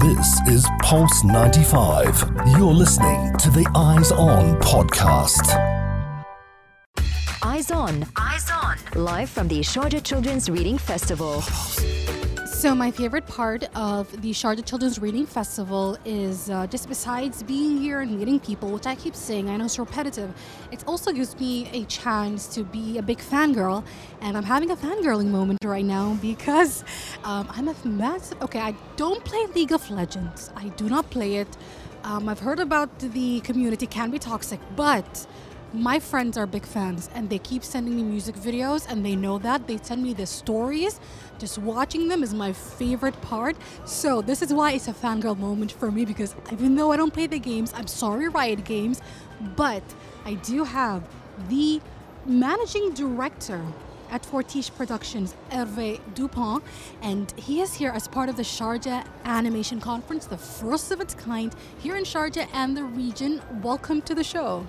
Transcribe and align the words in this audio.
This 0.00 0.40
is 0.48 0.66
Pulse 0.80 1.24
95. 1.24 2.32
You're 2.56 2.72
listening 2.72 3.36
to 3.36 3.50
the 3.50 3.70
Eyes 3.74 4.10
On 4.12 4.58
podcast. 4.60 5.46
Eyes 7.42 7.70
On. 7.70 8.06
Eyes 8.16 8.50
On. 8.50 8.78
Live 8.94 9.28
from 9.28 9.48
the 9.48 9.60
Sharjah 9.60 10.02
Children's 10.02 10.48
Reading 10.48 10.78
Festival. 10.78 11.42
So, 12.60 12.74
my 12.74 12.90
favorite 12.90 13.26
part 13.26 13.64
of 13.74 14.20
the 14.20 14.32
Sharjah 14.32 14.66
Children's 14.66 14.98
Reading 14.98 15.24
Festival 15.24 15.96
is 16.04 16.50
uh, 16.50 16.66
just 16.66 16.90
besides 16.90 17.42
being 17.42 17.78
here 17.78 18.00
and 18.00 18.18
meeting 18.18 18.38
people, 18.38 18.70
which 18.70 18.86
I 18.86 18.96
keep 18.96 19.16
saying, 19.16 19.48
I 19.48 19.56
know 19.56 19.64
it's 19.64 19.78
repetitive, 19.78 20.30
it 20.70 20.86
also 20.86 21.10
gives 21.10 21.40
me 21.40 21.70
a 21.72 21.86
chance 21.86 22.46
to 22.48 22.62
be 22.62 22.98
a 22.98 23.02
big 23.02 23.16
fangirl. 23.16 23.82
And 24.20 24.36
I'm 24.36 24.44
having 24.44 24.70
a 24.70 24.76
fangirling 24.76 25.28
moment 25.28 25.60
right 25.64 25.86
now 25.86 26.18
because 26.20 26.84
um, 27.24 27.48
I'm 27.50 27.68
a 27.68 27.74
massive. 27.86 28.42
Okay, 28.42 28.60
I 28.60 28.74
don't 28.96 29.24
play 29.24 29.46
League 29.54 29.72
of 29.72 29.90
Legends, 29.90 30.50
I 30.54 30.68
do 30.68 30.86
not 30.90 31.08
play 31.08 31.36
it. 31.36 31.56
Um, 32.04 32.28
I've 32.28 32.40
heard 32.40 32.60
about 32.60 32.98
the 32.98 33.40
community 33.40 33.86
can 33.86 34.10
be 34.10 34.18
toxic, 34.18 34.60
but 34.76 35.26
my 35.72 35.98
friends 35.98 36.36
are 36.36 36.46
big 36.46 36.66
fans 36.66 37.08
and 37.14 37.30
they 37.30 37.38
keep 37.38 37.62
sending 37.62 37.96
me 37.96 38.02
music 38.02 38.34
videos 38.34 38.90
and 38.90 39.04
they 39.04 39.14
know 39.14 39.38
that. 39.38 39.66
They 39.66 39.78
send 39.78 40.02
me 40.02 40.14
the 40.14 40.26
stories. 40.26 41.00
Just 41.38 41.58
watching 41.58 42.08
them 42.08 42.22
is 42.22 42.34
my 42.34 42.52
favorite 42.52 43.20
part. 43.22 43.56
So 43.84 44.20
this 44.20 44.42
is 44.42 44.52
why 44.52 44.72
it's 44.72 44.88
a 44.88 44.92
fangirl 44.92 45.38
moment 45.38 45.72
for 45.72 45.90
me 45.90 46.04
because 46.04 46.34
even 46.52 46.74
though 46.74 46.92
i 46.92 46.96
don't 46.96 47.12
play 47.12 47.26
the 47.26 47.38
games 47.38 47.72
i'm 47.76 47.86
sorry 47.86 48.28
riot 48.28 48.64
games 48.64 49.00
but 49.56 49.82
i 50.24 50.34
do 50.34 50.64
have 50.64 51.02
the 51.48 51.80
managing 52.26 52.92
director 52.92 53.62
at 54.10 54.24
Fortiche 54.26 54.74
Productions, 54.74 55.34
Hervé 55.50 56.00
Dupont, 56.14 56.62
and 57.02 57.32
he 57.36 57.60
is 57.60 57.74
here 57.74 57.90
as 57.90 58.08
part 58.08 58.28
of 58.28 58.36
the 58.36 58.42
Sharjah 58.42 59.04
Animation 59.24 59.80
Conference, 59.80 60.26
the 60.26 60.36
first 60.36 60.90
of 60.90 61.00
its 61.00 61.14
kind 61.14 61.54
here 61.78 61.96
in 61.96 62.04
Sharjah 62.04 62.48
and 62.52 62.76
the 62.76 62.84
region. 62.84 63.40
Welcome 63.62 64.02
to 64.02 64.14
the 64.14 64.24
show. 64.24 64.66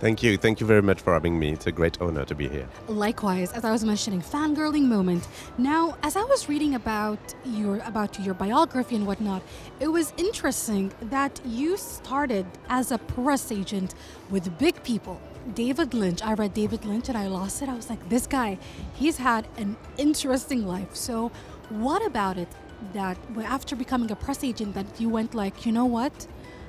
Thank 0.00 0.22
you. 0.22 0.36
Thank 0.36 0.60
you 0.60 0.66
very 0.66 0.82
much 0.82 1.00
for 1.00 1.12
having 1.12 1.38
me. 1.38 1.52
It's 1.52 1.66
a 1.66 1.72
great 1.72 2.00
honor 2.00 2.24
to 2.24 2.34
be 2.34 2.48
here. 2.48 2.68
Likewise, 2.88 3.52
as 3.52 3.64
I 3.64 3.70
was 3.70 3.84
mentioning, 3.84 4.20
fangirling 4.20 4.84
moment. 4.84 5.26
Now, 5.58 5.96
as 6.02 6.16
I 6.16 6.22
was 6.22 6.48
reading 6.48 6.74
about 6.74 7.18
your 7.44 7.78
about 7.78 8.20
your 8.20 8.34
biography 8.34 8.96
and 8.96 9.06
whatnot, 9.06 9.42
it 9.80 9.88
was 9.88 10.12
interesting 10.16 10.92
that 11.00 11.40
you 11.44 11.76
started 11.76 12.46
as 12.68 12.92
a 12.92 12.98
press 12.98 13.50
agent 13.50 13.94
with 14.30 14.58
big 14.58 14.82
people. 14.84 15.20
David 15.54 15.94
Lynch. 15.94 16.22
I 16.22 16.34
read 16.34 16.54
David 16.54 16.84
Lynch 16.84 17.08
and 17.08 17.18
I 17.18 17.26
lost 17.26 17.62
it. 17.62 17.68
I 17.68 17.74
was 17.74 17.90
like, 17.90 18.08
this 18.08 18.26
guy, 18.26 18.58
he's 18.94 19.18
had 19.18 19.46
an 19.56 19.76
interesting 19.98 20.66
life. 20.66 20.94
So, 20.94 21.30
what 21.68 22.04
about 22.04 22.38
it 22.38 22.48
that 22.92 23.16
after 23.44 23.76
becoming 23.76 24.10
a 24.10 24.16
press 24.16 24.44
agent 24.44 24.74
that 24.74 24.86
you 24.98 25.08
went 25.08 25.34
like, 25.34 25.66
you 25.66 25.72
know 25.72 25.84
what? 25.84 26.26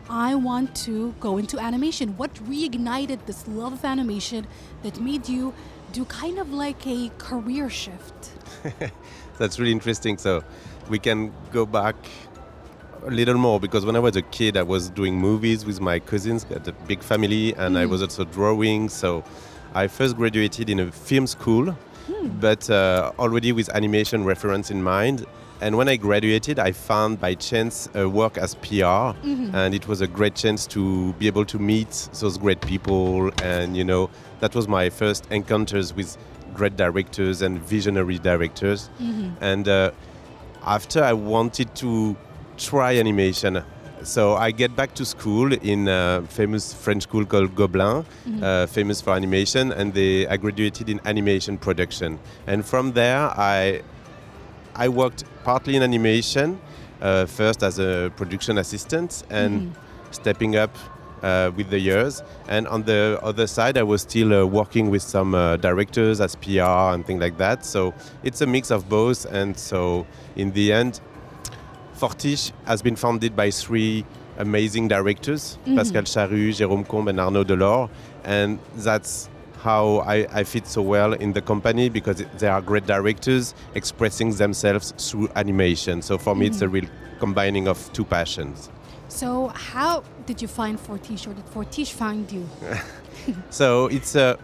I 0.09 0.35
want 0.35 0.75
to 0.85 1.13
go 1.19 1.37
into 1.37 1.57
animation. 1.59 2.15
What 2.17 2.33
reignited 2.35 3.25
this 3.25 3.47
love 3.47 3.73
of 3.73 3.83
animation 3.83 4.45
that 4.83 4.99
made 4.99 5.27
you 5.27 5.53
do 5.91 6.05
kind 6.05 6.37
of 6.37 6.53
like 6.53 6.85
a 6.85 7.09
career 7.17 7.69
shift? 7.69 8.31
That's 9.37 9.59
really 9.59 9.71
interesting. 9.71 10.17
So 10.17 10.43
we 10.89 10.99
can 10.99 11.33
go 11.51 11.65
back 11.65 11.95
a 13.03 13.11
little 13.11 13.35
more 13.35 13.59
because 13.59 13.85
when 13.85 13.95
I 13.95 13.99
was 13.99 14.15
a 14.15 14.21
kid, 14.21 14.57
I 14.57 14.63
was 14.63 14.89
doing 14.89 15.15
movies 15.17 15.65
with 15.65 15.81
my 15.81 15.99
cousins, 15.99 16.43
got 16.43 16.67
a 16.67 16.71
big 16.71 17.01
family, 17.01 17.53
and 17.55 17.75
mm. 17.75 17.79
I 17.79 17.85
was 17.85 18.01
also 18.01 18.25
drawing. 18.25 18.89
So 18.89 19.23
I 19.73 19.87
first 19.87 20.15
graduated 20.15 20.69
in 20.69 20.79
a 20.79 20.91
film 20.91 21.27
school, 21.27 21.77
mm. 22.07 22.41
but 22.41 22.69
uh, 22.69 23.11
already 23.19 23.51
with 23.51 23.69
animation 23.69 24.23
reference 24.23 24.71
in 24.71 24.81
mind. 24.81 25.25
And 25.61 25.77
when 25.77 25.87
I 25.87 25.95
graduated, 25.95 26.59
I 26.59 26.73
found 26.73 27.19
by 27.21 27.33
chance 27.33 27.87
a 27.93 28.07
work 28.09 28.37
as 28.37 28.55
PR, 28.55 29.15
mm-hmm. 29.23 29.55
and 29.55 29.73
it 29.73 29.87
was 29.87 30.01
a 30.01 30.07
great 30.07 30.35
chance 30.35 30.67
to 30.67 31.13
be 31.13 31.27
able 31.27 31.45
to 31.45 31.57
meet 31.57 32.09
those 32.19 32.37
great 32.37 32.59
people. 32.61 33.31
And 33.41 33.77
you 33.77 33.85
know, 33.85 34.09
that 34.41 34.53
was 34.53 34.67
my 34.67 34.89
first 34.89 35.31
encounters 35.31 35.93
with 35.93 36.17
great 36.53 36.75
directors 36.75 37.41
and 37.41 37.59
visionary 37.59 38.17
directors. 38.17 38.89
Mm-hmm. 39.01 39.43
And 39.43 39.67
uh, 39.67 39.91
after, 40.63 41.03
I 41.03 41.13
wanted 41.13 41.73
to 41.75 42.17
try 42.57 42.97
animation. 42.97 43.63
So 44.03 44.35
I 44.35 44.51
get 44.51 44.75
back 44.75 44.93
to 44.95 45.05
school 45.05 45.51
in 45.53 45.87
a 45.87 46.23
famous 46.29 46.73
French 46.73 47.03
school 47.03 47.25
called 47.25 47.55
Gobelins, 47.55 48.05
mm-hmm. 48.27 48.43
uh, 48.43 48.67
famous 48.67 49.01
for 49.01 49.13
animation, 49.13 49.71
and 49.71 49.93
they 49.93 50.27
I 50.27 50.37
graduated 50.37 50.89
in 50.89 50.99
animation 51.05 51.57
production. 51.57 52.19
And 52.45 52.63
from 52.65 52.93
there, 52.93 53.31
I 53.37 53.81
I 54.75 54.89
worked 54.89 55.23
partly 55.43 55.75
in 55.75 55.81
animation, 55.81 56.59
uh, 57.01 57.25
first 57.25 57.63
as 57.63 57.79
a 57.79 58.11
production 58.15 58.57
assistant, 58.57 59.23
and 59.29 59.61
mm-hmm. 59.61 60.11
stepping 60.11 60.55
up 60.55 60.75
uh, 61.23 61.51
with 61.55 61.69
the 61.69 61.79
years. 61.79 62.21
And 62.47 62.67
on 62.67 62.83
the 62.83 63.19
other 63.23 63.47
side, 63.47 63.77
I 63.77 63.83
was 63.83 64.01
still 64.01 64.33
uh, 64.33 64.45
working 64.45 64.89
with 64.89 65.01
some 65.01 65.33
uh, 65.33 65.57
directors 65.57 66.21
as 66.21 66.35
PR 66.35 66.93
and 66.93 67.05
things 67.05 67.19
like 67.19 67.37
that. 67.37 67.65
So 67.65 67.93
it's 68.23 68.41
a 68.41 68.45
mix 68.45 68.71
of 68.71 68.87
both. 68.87 69.25
And 69.25 69.57
so 69.57 70.05
in 70.35 70.51
the 70.51 70.71
end, 70.71 71.01
Fortiche 71.95 72.51
has 72.65 72.81
been 72.81 72.95
founded 72.95 73.35
by 73.35 73.51
three 73.51 74.05
amazing 74.37 74.87
directors 74.87 75.57
mm-hmm. 75.61 75.77
Pascal 75.77 76.03
Charrue, 76.03 76.49
Jérôme 76.49 76.87
Combe, 76.87 77.09
and 77.09 77.19
Arnaud 77.19 77.45
Delord. 77.45 77.89
And 78.23 78.59
that's 78.75 79.29
how 79.61 79.97
I, 79.99 80.27
I, 80.31 80.43
fit 80.43 80.67
so 80.67 80.81
well 80.81 81.13
in 81.13 81.33
the 81.33 81.41
company 81.41 81.89
because 81.89 82.23
they 82.37 82.47
are 82.47 82.61
great 82.61 82.85
directors 82.85 83.55
expressing 83.73 84.31
themselves 84.31 84.93
through 84.97 85.29
animation. 85.35 86.01
So 86.01 86.17
for 86.17 86.35
mm. 86.35 86.39
me, 86.39 86.47
it's 86.47 86.61
a 86.61 86.67
mm. 86.67 86.73
real 86.73 86.85
combining 87.19 87.67
of 87.67 87.91
two 87.93 88.05
passions. 88.05 88.69
So 89.07 89.47
how 89.47 90.03
did 90.25 90.41
you 90.41 90.47
find 90.47 90.79
Fortiche, 90.79 91.27
or 91.27 91.33
did 91.33 91.45
Fortiche 91.45 91.93
find 91.93 92.31
you? 92.31 92.47
so 93.49 93.87
it's 93.87 94.15
a 94.15 94.37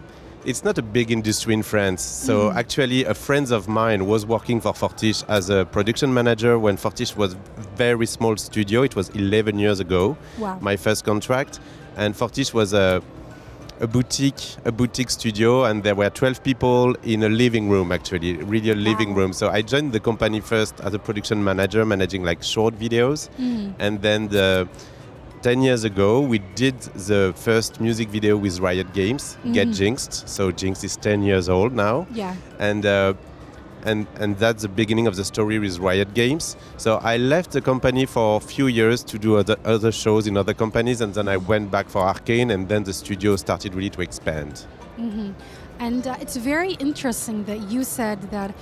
it's 0.44 0.64
not 0.64 0.78
a 0.78 0.82
big 0.82 1.10
industry 1.10 1.54
in 1.54 1.62
France. 1.62 2.02
So 2.02 2.50
mm. 2.50 2.54
actually, 2.54 3.04
a 3.04 3.14
friend 3.14 3.50
of 3.50 3.68
mine 3.68 4.06
was 4.06 4.26
working 4.26 4.60
for 4.60 4.72
Fortiche 4.74 5.22
as 5.28 5.50
a 5.50 5.64
production 5.66 6.12
manager 6.12 6.58
when 6.58 6.76
Fortiche 6.76 7.16
was 7.16 7.34
very 7.76 8.06
small 8.06 8.36
studio. 8.36 8.82
It 8.82 8.96
was 8.96 9.08
11 9.10 9.58
years 9.58 9.80
ago. 9.80 10.16
Wow. 10.38 10.58
My 10.60 10.76
first 10.76 11.04
contract, 11.04 11.60
and 11.96 12.16
Fortiche 12.16 12.54
was 12.54 12.72
a 12.72 13.02
a 13.80 13.86
boutique, 13.88 14.56
a 14.64 14.70
boutique 14.70 15.10
studio, 15.10 15.64
and 15.64 15.82
there 15.82 15.96
were 15.96 16.08
12 16.08 16.44
people 16.44 16.94
in 17.02 17.24
a 17.24 17.28
living 17.28 17.68
room, 17.68 17.90
actually, 17.90 18.36
really 18.36 18.70
a 18.70 18.76
living 18.76 19.10
wow. 19.10 19.16
room. 19.16 19.32
So 19.32 19.50
I 19.50 19.62
joined 19.62 19.92
the 19.92 19.98
company 19.98 20.38
first 20.38 20.80
as 20.80 20.94
a 20.94 21.00
production 21.00 21.42
manager, 21.42 21.84
managing 21.84 22.22
like 22.22 22.44
short 22.44 22.78
videos, 22.78 23.28
mm. 23.40 23.74
and 23.80 24.00
then 24.00 24.28
the 24.28 24.68
10 25.42 25.60
years 25.62 25.82
ago, 25.84 26.20
we 26.20 26.38
did 26.54 26.78
the 26.80 27.34
first 27.36 27.80
music 27.80 28.08
video 28.08 28.36
with 28.36 28.60
Riot 28.60 28.92
Games, 28.92 29.36
mm. 29.44 29.52
Get 29.52 29.70
Jinxed. 29.72 30.28
So 30.28 30.52
Jinx 30.52 30.84
is 30.84 30.96
10 30.96 31.22
years 31.22 31.48
old 31.48 31.72
now. 31.72 32.06
Yeah. 32.12 32.36
And 32.58 32.86
uh, 32.86 33.14
and 33.84 34.06
and 34.20 34.38
that's 34.38 34.62
the 34.62 34.68
beginning 34.68 35.08
of 35.08 35.16
the 35.16 35.24
story 35.24 35.58
with 35.58 35.78
Riot 35.80 36.14
Games. 36.14 36.56
So 36.76 36.98
I 36.98 37.16
left 37.16 37.50
the 37.50 37.60
company 37.60 38.06
for 38.06 38.36
a 38.36 38.40
few 38.40 38.68
years 38.68 39.02
to 39.04 39.18
do 39.18 39.36
other, 39.36 39.56
other 39.64 39.90
shows 39.90 40.28
in 40.28 40.36
other 40.36 40.54
companies, 40.54 41.00
and 41.00 41.12
then 41.12 41.26
I 41.26 41.36
went 41.36 41.70
back 41.70 41.88
for 41.88 42.02
Arcane, 42.02 42.52
and 42.52 42.68
then 42.68 42.84
the 42.84 42.92
studio 42.92 43.34
started 43.36 43.74
really 43.74 43.90
to 43.90 44.02
expand. 44.02 44.66
Mm-hmm. 44.96 45.32
And 45.80 46.06
uh, 46.06 46.16
it's 46.20 46.36
very 46.36 46.74
interesting 46.74 47.44
that 47.44 47.60
you 47.62 47.82
said 47.82 48.22
that 48.30 48.54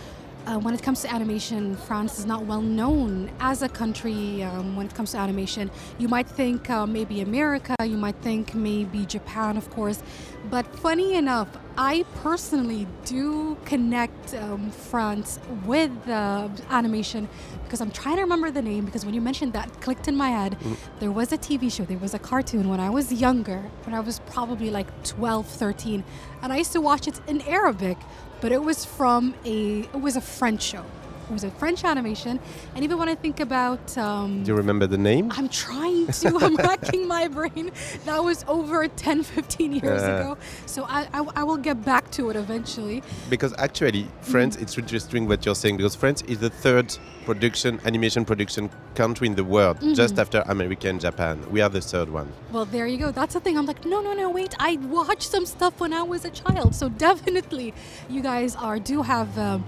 uh, 0.46 0.58
when 0.58 0.74
it 0.74 0.82
comes 0.82 1.02
to 1.02 1.12
animation, 1.12 1.76
France 1.76 2.18
is 2.18 2.26
not 2.26 2.46
well 2.46 2.62
known 2.62 3.30
as 3.40 3.62
a 3.62 3.68
country 3.68 4.42
um, 4.42 4.76
when 4.76 4.86
it 4.86 4.94
comes 4.94 5.12
to 5.12 5.18
animation. 5.18 5.70
You 5.98 6.08
might 6.08 6.28
think 6.28 6.70
uh, 6.70 6.86
maybe 6.86 7.20
America, 7.20 7.74
you 7.82 7.96
might 7.96 8.16
think 8.16 8.54
maybe 8.54 9.06
Japan, 9.06 9.56
of 9.56 9.70
course. 9.70 10.02
But 10.48 10.66
funny 10.76 11.14
enough, 11.14 11.48
I 11.76 12.04
personally 12.22 12.86
do 13.04 13.56
connect 13.64 14.34
um, 14.34 14.70
France 14.70 15.38
with 15.64 15.92
uh, 16.08 16.48
animation 16.70 17.28
because 17.64 17.80
I'm 17.80 17.90
trying 17.90 18.16
to 18.16 18.22
remember 18.22 18.50
the 18.50 18.62
name 18.62 18.84
because 18.84 19.04
when 19.04 19.14
you 19.14 19.20
mentioned 19.20 19.52
that, 19.52 19.80
clicked 19.80 20.08
in 20.08 20.16
my 20.16 20.30
head. 20.30 20.58
Mm. 20.60 20.76
There 20.98 21.12
was 21.12 21.32
a 21.32 21.38
TV 21.38 21.70
show, 21.70 21.84
there 21.84 21.98
was 21.98 22.14
a 22.14 22.18
cartoon 22.18 22.68
when 22.68 22.80
I 22.80 22.90
was 22.90 23.12
younger, 23.12 23.70
when 23.84 23.94
I 23.94 24.00
was 24.00 24.18
probably 24.30 24.70
like 24.70 24.88
12, 25.04 25.46
13, 25.46 26.02
and 26.42 26.52
I 26.52 26.56
used 26.56 26.72
to 26.72 26.80
watch 26.80 27.06
it 27.06 27.20
in 27.28 27.42
Arabic 27.42 27.98
but 28.40 28.52
it 28.52 28.62
was 28.62 28.84
from 28.84 29.34
a 29.44 29.80
it 29.80 30.00
was 30.00 30.16
a 30.16 30.20
French 30.20 30.62
show. 30.62 30.84
It 31.30 31.34
was 31.34 31.44
a 31.44 31.50
French 31.52 31.84
animation, 31.84 32.40
and 32.74 32.82
even 32.82 32.98
when 32.98 33.08
I 33.08 33.14
think 33.14 33.38
about, 33.38 33.96
um, 33.96 34.42
do 34.42 34.50
you 34.50 34.56
remember 34.56 34.88
the 34.88 34.98
name? 34.98 35.30
I'm 35.30 35.48
trying 35.48 36.08
to. 36.08 36.38
I'm 36.40 36.56
racking 36.70 37.06
my 37.06 37.28
brain. 37.28 37.70
That 38.04 38.24
was 38.24 38.44
over 38.48 38.88
10, 38.88 39.22
15 39.22 39.72
years 39.74 40.02
uh, 40.02 40.06
ago. 40.06 40.38
So 40.66 40.82
I, 40.88 41.06
I, 41.14 41.24
I, 41.36 41.44
will 41.44 41.56
get 41.56 41.84
back 41.84 42.10
to 42.12 42.30
it 42.30 42.36
eventually. 42.36 43.04
Because 43.28 43.54
actually, 43.58 44.08
France, 44.22 44.56
mm. 44.56 44.62
it's 44.62 44.76
interesting 44.76 45.28
what 45.28 45.46
you're 45.46 45.54
saying 45.54 45.76
because 45.76 45.94
France 45.94 46.22
is 46.22 46.38
the 46.38 46.50
third 46.50 46.98
production 47.24 47.80
animation 47.84 48.24
production 48.24 48.68
country 48.96 49.28
in 49.28 49.36
the 49.36 49.44
world, 49.44 49.76
mm-hmm. 49.76 49.94
just 49.94 50.18
after 50.18 50.42
America 50.46 50.88
and 50.88 51.00
Japan. 51.00 51.48
We 51.48 51.60
are 51.60 51.68
the 51.68 51.80
third 51.80 52.10
one. 52.10 52.32
Well, 52.50 52.64
there 52.64 52.88
you 52.88 52.98
go. 52.98 53.12
That's 53.12 53.34
the 53.34 53.40
thing. 53.40 53.56
I'm 53.56 53.66
like, 53.66 53.84
no, 53.84 54.00
no, 54.00 54.14
no, 54.14 54.30
wait. 54.30 54.56
I 54.58 54.78
watched 54.78 55.30
some 55.30 55.46
stuff 55.46 55.78
when 55.78 55.92
I 55.92 56.02
was 56.02 56.24
a 56.24 56.30
child, 56.30 56.74
so 56.74 56.88
definitely, 56.88 57.72
you 58.08 58.20
guys 58.20 58.56
are 58.56 58.80
do 58.80 59.02
have 59.02 59.38
um, 59.38 59.64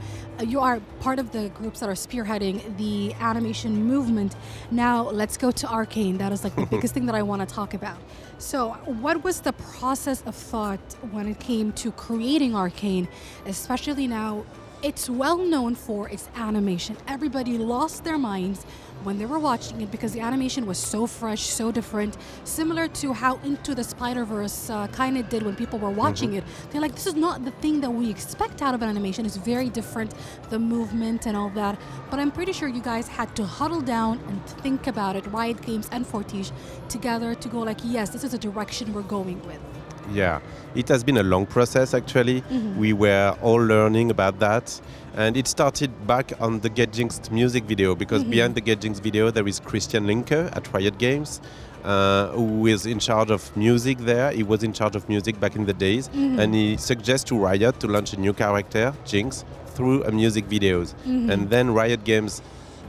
you 0.47 0.61
are 0.61 0.81
part 1.01 1.19
of 1.19 1.33
the 1.33 1.49
groups 1.51 1.81
that 1.81 1.89
are 1.89 1.95
spearheading 1.95 2.77
the 2.77 3.15
animation 3.15 3.85
movement. 3.85 4.37
Now, 4.71 5.11
let's 5.11 5.37
go 5.37 5.51
to 5.51 5.67
Arcane. 5.69 6.19
That 6.19 6.33
is 6.33 6.45
like 6.45 6.57
the 6.57 6.67
biggest 6.71 6.95
thing 6.95 7.07
that 7.07 7.15
I 7.15 7.23
want 7.23 7.47
to 7.47 7.55
talk 7.55 7.75
about. 7.75 7.99
So, 8.39 8.71
what 8.85 9.23
was 9.23 9.41
the 9.41 9.53
process 9.53 10.23
of 10.27 10.35
thought 10.35 10.81
when 11.11 11.29
it 11.29 11.39
came 11.39 11.73
to 11.73 11.93
creating 11.93 12.55
Arcane, 12.55 13.09
especially 13.47 14.07
now? 14.07 14.45
It's 14.83 15.09
well 15.09 15.39
known 15.39 15.77
for 15.77 16.09
its 16.09 16.29
animation. 16.35 16.97
Everybody 17.07 17.57
lost 17.57 18.03
their 18.03 18.19
minds 18.19 18.65
when 19.05 19.17
they 19.17 19.27
were 19.27 19.39
watching 19.39 19.81
it 19.81 19.93
because 19.93 20.11
the 20.11 20.19
animation 20.19 20.67
was 20.67 20.77
so 20.77 21.07
fresh, 21.07 21.43
so 21.43 21.71
different, 21.71 22.17
similar 22.43 22.89
to 22.89 23.13
how 23.13 23.37
Into 23.45 23.77
the 23.77 23.85
Spider 23.85 24.25
Verse 24.25 24.71
uh, 24.71 24.89
kind 24.89 25.17
of 25.17 25.29
did 25.29 25.45
when 25.45 25.55
people 25.55 25.79
were 25.79 25.91
watching 25.91 26.35
it. 26.35 26.43
They're 26.71 26.81
like, 26.81 26.97
this 26.97 27.07
is 27.07 27.15
not 27.15 27.45
the 27.45 27.53
thing 27.53 27.81
that 27.81 27.91
we 27.91 28.11
expect 28.11 28.61
out 28.61 28.75
of 28.75 28.83
an 28.83 28.89
animation. 28.89 29.25
It's 29.25 29.37
very 29.37 29.69
different, 29.69 30.15
the 30.51 30.59
movement 30.59 31.27
and 31.27 31.37
all 31.37 31.51
that. 31.51 31.79
But 32.11 32.19
I'm 32.19 32.33
pretty 32.33 32.53
sure 32.53 32.67
you 32.67 32.83
guys 32.83 33.07
had 33.07 33.37
to 33.37 33.45
huddle 33.45 33.83
down 33.83 34.19
and 34.27 34.45
think 34.65 34.89
about 34.89 35.15
it, 35.15 35.25
Riot 35.29 35.63
Games 35.63 35.89
and 35.93 36.05
Fortiche, 36.05 36.51
together 36.89 37.37
to 37.37 37.49
go 37.49 37.61
like, 37.61 37.79
yes, 37.85 38.11
this 38.11 38.25
is 38.25 38.33
the 38.33 38.39
direction 38.39 38.93
we're 38.93 39.03
going 39.03 39.41
with. 39.47 39.61
Yeah, 40.11 40.41
it 40.75 40.89
has 40.89 41.05
been 41.05 41.17
a 41.19 41.23
long 41.23 41.47
process 41.47 41.95
actually. 41.95 42.43
Mm-hmm. 42.43 42.79
We 42.79 42.93
were 42.93 43.37
all 43.43 43.63
learning 43.63 44.11
about 44.11 44.39
that. 44.41 44.81
And 45.15 45.37
it 45.37 45.47
started 45.47 46.07
back 46.07 46.33
on 46.41 46.61
the 46.61 46.71
Get 46.71 46.93
Jinxed 46.93 47.31
music 47.31 47.65
video 47.65 47.95
because 47.95 48.23
mm-hmm. 48.23 48.31
behind 48.31 48.55
the 48.55 48.61
Get 48.61 48.81
Jinxed 48.81 49.03
video 49.03 49.31
there 49.31 49.47
is 49.47 49.61
Christian 49.61 50.07
Linke 50.07 50.33
at 50.33 50.73
Riot 50.73 50.99
Games. 50.99 51.41
Uh, 51.85 52.29
who 52.29 52.69
is 52.69 52.87
in 52.87 53.01
charge 53.01 53.31
of 53.31 53.55
music 53.57 53.99
there? 53.99 54.31
He 54.31 54.45
was 54.45 54.63
in 54.63 54.73
charge 54.73 54.95
of 54.95 55.09
music 55.09 55.41
back 55.41 55.57
in 55.57 55.67
the 55.67 55.73
days, 55.73 56.09
mm-hmm. 56.11 56.39
and 56.39 56.55
he 56.55 56.77
suggests 56.77 57.29
to 57.31 57.37
Riot 57.37 57.81
to 57.81 57.89
launch 57.89 58.13
a 58.13 58.21
new 58.21 58.33
character, 58.33 58.95
Jinx, 59.05 59.45
through 59.67 60.05
a 60.05 60.13
music 60.13 60.47
videos. 60.49 60.95
And 61.05 61.51
then 61.51 61.75
Riot 61.75 62.05
Games 62.05 62.41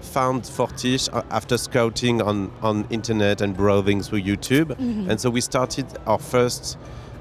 found 0.01 0.45
Fortiche 0.45 1.09
uh, 1.11 1.23
after 1.31 1.57
scouting 1.57 2.21
on, 2.21 2.51
on 2.61 2.85
internet 2.91 3.41
and 3.41 3.57
browsing 3.57 4.03
through 4.03 4.21
YouTube. 4.21 4.77
And 5.09 5.19
so 5.19 5.31
we 5.31 5.41
started 5.41 5.87
our 6.05 6.19
first 6.19 6.77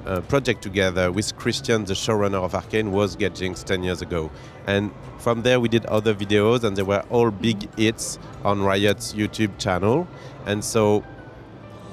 uh, 0.07 0.21
project 0.23 0.63
together 0.63 1.11
with 1.13 1.37
Christian, 1.37 1.85
the 1.85 1.95
showrunner 1.95 2.43
of 2.43 2.55
Arcane, 2.55 2.91
was 2.93 3.17
Get 3.17 3.35
Jinx 3.35 3.63
10 3.63 3.83
years 3.83 4.03
ago. 4.03 4.31
And 4.67 4.91
from 5.19 5.43
there, 5.43 5.61
we 5.61 5.69
did 5.69 5.87
other 5.87 6.15
videos, 6.15 6.65
and 6.65 6.77
they 6.77 6.83
were 6.83 7.05
all 7.11 7.31
big 7.31 7.73
hits 7.79 8.19
on 8.45 8.63
Riot's 8.63 9.13
YouTube 9.15 9.59
channel. 9.59 10.07
And 10.47 10.65
so 10.65 11.05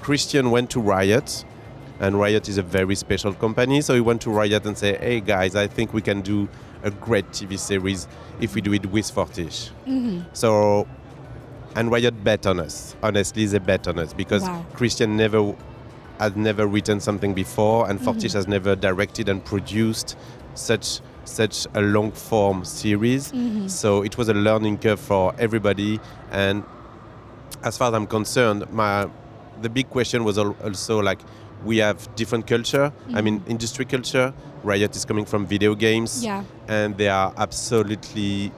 Christian 0.01 0.49
went 0.51 0.69
to 0.71 0.79
Riot, 0.79 1.45
and 1.99 2.19
Riot 2.19 2.47
is 2.49 2.57
a 2.57 2.63
very 2.63 2.95
special 2.95 3.33
company. 3.33 3.81
So 3.81 3.93
he 3.93 4.01
went 4.01 4.21
to 4.21 4.31
Riot 4.31 4.65
and 4.65 4.77
said, 4.77 4.99
"Hey 5.01 5.19
guys, 5.19 5.55
I 5.55 5.67
think 5.67 5.93
we 5.93 6.01
can 6.01 6.21
do 6.21 6.47
a 6.83 6.89
great 6.89 7.29
TV 7.31 7.57
series 7.57 8.07
if 8.39 8.55
we 8.55 8.61
do 8.61 8.73
it 8.73 8.85
with 8.87 9.09
Fortiche." 9.11 9.69
So, 10.33 10.87
and 11.75 11.91
Riot 11.91 12.23
bet 12.23 12.47
on 12.47 12.59
us. 12.59 12.95
Honestly, 13.03 13.45
they 13.45 13.59
bet 13.59 13.87
on 13.87 13.99
us 13.99 14.13
because 14.13 14.43
Wow. 14.43 14.65
Christian 14.73 15.17
never 15.17 15.53
had 16.19 16.35
never 16.37 16.67
written 16.67 16.99
something 16.99 17.33
before, 17.33 17.89
and 17.89 17.99
Fortiche 17.99 18.31
mm. 18.31 18.35
has 18.35 18.47
never 18.47 18.75
directed 18.75 19.29
and 19.29 19.43
produced 19.43 20.17
such 20.55 20.99
such 21.25 21.67
a 21.75 21.81
long 21.81 22.11
form 22.11 22.65
series. 22.65 23.31
Mm-hmm. 23.31 23.67
So 23.67 24.01
it 24.03 24.17
was 24.17 24.29
a 24.29 24.33
learning 24.33 24.79
curve 24.79 24.99
for 24.99 25.33
everybody. 25.37 25.99
And 26.31 26.63
as 27.63 27.77
far 27.77 27.89
as 27.89 27.93
I'm 27.93 28.07
concerned, 28.07 28.69
my 28.71 29.09
the 29.61 29.69
big 29.69 29.89
question 29.89 30.23
was 30.23 30.37
also 30.37 31.01
like 31.01 31.19
we 31.63 31.77
have 31.77 32.13
different 32.15 32.47
culture. 32.47 32.91
I 33.13 33.21
mean, 33.21 33.39
mm-hmm. 33.39 33.51
industry 33.51 33.85
culture. 33.85 34.33
Riot 34.63 34.95
is 34.95 35.05
coming 35.05 35.25
from 35.25 35.45
video 35.45 35.73
games, 35.75 36.23
Yeah. 36.23 36.43
and 36.67 36.97
they 36.97 37.07
are 37.07 37.33
absolutely 37.37 38.51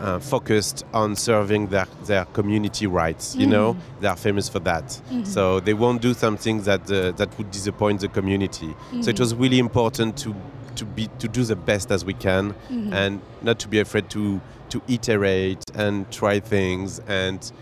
uh, 0.00 0.18
focused 0.18 0.84
on 0.92 1.16
serving 1.16 1.68
their, 1.68 1.86
their 2.04 2.24
community 2.26 2.86
rights. 2.86 3.34
You 3.36 3.46
know, 3.46 3.76
they 4.00 4.08
are 4.08 4.16
famous 4.16 4.48
for 4.48 4.60
that. 4.60 5.00
So 5.24 5.60
they 5.60 5.74
won't 5.74 6.02
do 6.02 6.14
something 6.14 6.62
that 6.62 6.90
uh, 6.90 7.12
that 7.12 7.36
would 7.38 7.50
disappoint 7.50 8.00
the 8.00 8.08
community. 8.08 8.74
So 9.00 9.10
it 9.10 9.20
was 9.20 9.34
really 9.34 9.58
important 9.58 10.16
to 10.18 10.34
to 10.76 10.84
be 10.84 11.08
to 11.18 11.28
do 11.28 11.42
the 11.44 11.56
best 11.56 11.90
as 11.90 12.04
we 12.04 12.14
can, 12.14 12.54
and 12.92 13.20
not 13.42 13.58
to 13.60 13.68
be 13.68 13.80
afraid 13.80 14.10
to 14.10 14.40
to 14.68 14.82
iterate 14.88 15.62
and 15.74 16.10
try 16.10 16.40
things 16.40 17.00
and 17.06 17.52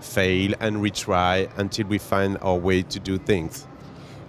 fail 0.00 0.54
and 0.60 0.76
retry 0.78 1.48
until 1.58 1.86
we 1.86 1.98
find 1.98 2.36
our 2.42 2.56
way 2.56 2.82
to 2.82 2.98
do 2.98 3.18
things. 3.18 3.66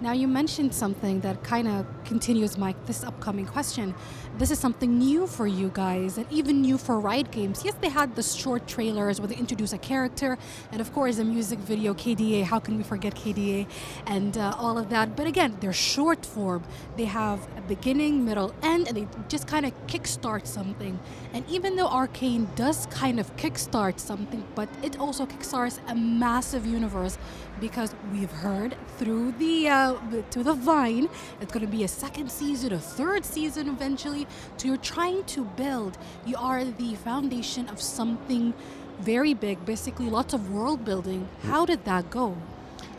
Now 0.01 0.13
you 0.13 0.27
mentioned 0.27 0.74
something 0.74 1.21
that 1.21 1.44
kind 1.44 1.68
of 1.68 1.86
continues 2.06 2.57
my 2.57 2.74
this 2.86 3.03
upcoming 3.03 3.45
question. 3.45 3.94
This 4.38 4.50
is 4.50 4.60
something 4.60 4.98
new 4.98 5.28
for 5.28 5.45
you 5.45 5.69
guys, 5.74 6.18
and 6.18 6.25
even 6.31 6.62
new 6.62 6.78
for 6.78 7.00
Riot 7.00 7.31
Games. 7.31 7.63
Yes, 7.66 7.75
they 7.81 7.89
had 7.89 8.16
the 8.16 8.24
short 8.24 8.66
trailers 8.66 9.19
where 9.19 9.28
they 9.28 9.36
introduce 9.36 9.74
a 9.74 9.78
character, 9.78 10.38
and 10.72 10.80
of 10.80 10.92
course 10.94 11.18
the 11.18 11.25
music 11.25 11.60
video 11.60 11.94
KDA. 11.94 12.44
How 12.44 12.57
can 12.57 12.78
we 12.78 12.83
forget 12.83 13.13
KDA, 13.13 13.68
and 14.07 14.38
uh, 14.38 14.56
all 14.57 14.78
of 14.78 14.89
that? 14.89 15.16
But 15.16 15.28
again, 15.28 15.57
they're 15.60 15.74
short 15.74 16.25
form. 16.25 16.63
They 16.95 17.06
have 17.06 17.45
a 17.57 17.62
beginning, 17.62 18.24
middle, 18.25 18.56
end, 18.63 18.88
and 18.88 18.98
they 18.98 19.07
just 19.28 19.48
kind 19.48 19.66
of 19.66 19.74
kickstart 19.88 20.48
something. 20.48 20.98
And 21.34 21.48
even 21.50 21.75
though 21.75 21.88
Arcane 21.88 22.48
does 22.56 22.86
kind 22.88 23.19
of 23.19 23.36
kickstart 23.36 24.00
something, 24.00 24.44
but 24.56 24.69
it 24.81 24.98
also 25.00 25.25
kickstarts 25.25 25.80
a 25.88 25.95
massive 25.95 26.66
universe 26.66 27.18
because 27.62 27.94
we've 28.12 28.31
heard 28.31 28.75
through 28.98 29.34
the 29.34 29.69
uh, 29.69 29.95
to 30.31 30.44
the 30.44 30.54
vine 30.54 31.07
it's 31.39 31.54
going 31.54 31.66
to 31.66 31.72
be 31.72 31.84
a 31.84 31.88
second 31.88 32.30
season 32.30 32.74
a 32.74 32.80
third 32.80 33.24
season 33.24 33.69
eventually 33.69 34.21
so 34.58 34.68
you're 34.68 34.78
trying 34.78 35.24
to 35.26 35.44
build 35.58 35.98
you 36.26 36.36
are 36.38 36.64
the 36.66 36.96
foundation 36.96 37.68
of 37.70 37.82
something 37.82 38.54
very 39.00 39.34
big 39.34 39.64
basically 39.66 40.10
lots 40.10 40.34
of 40.34 40.52
world 40.52 40.84
building 40.86 41.28
how 41.44 41.66
did 41.66 41.84
that 41.86 42.10
go 42.10 42.36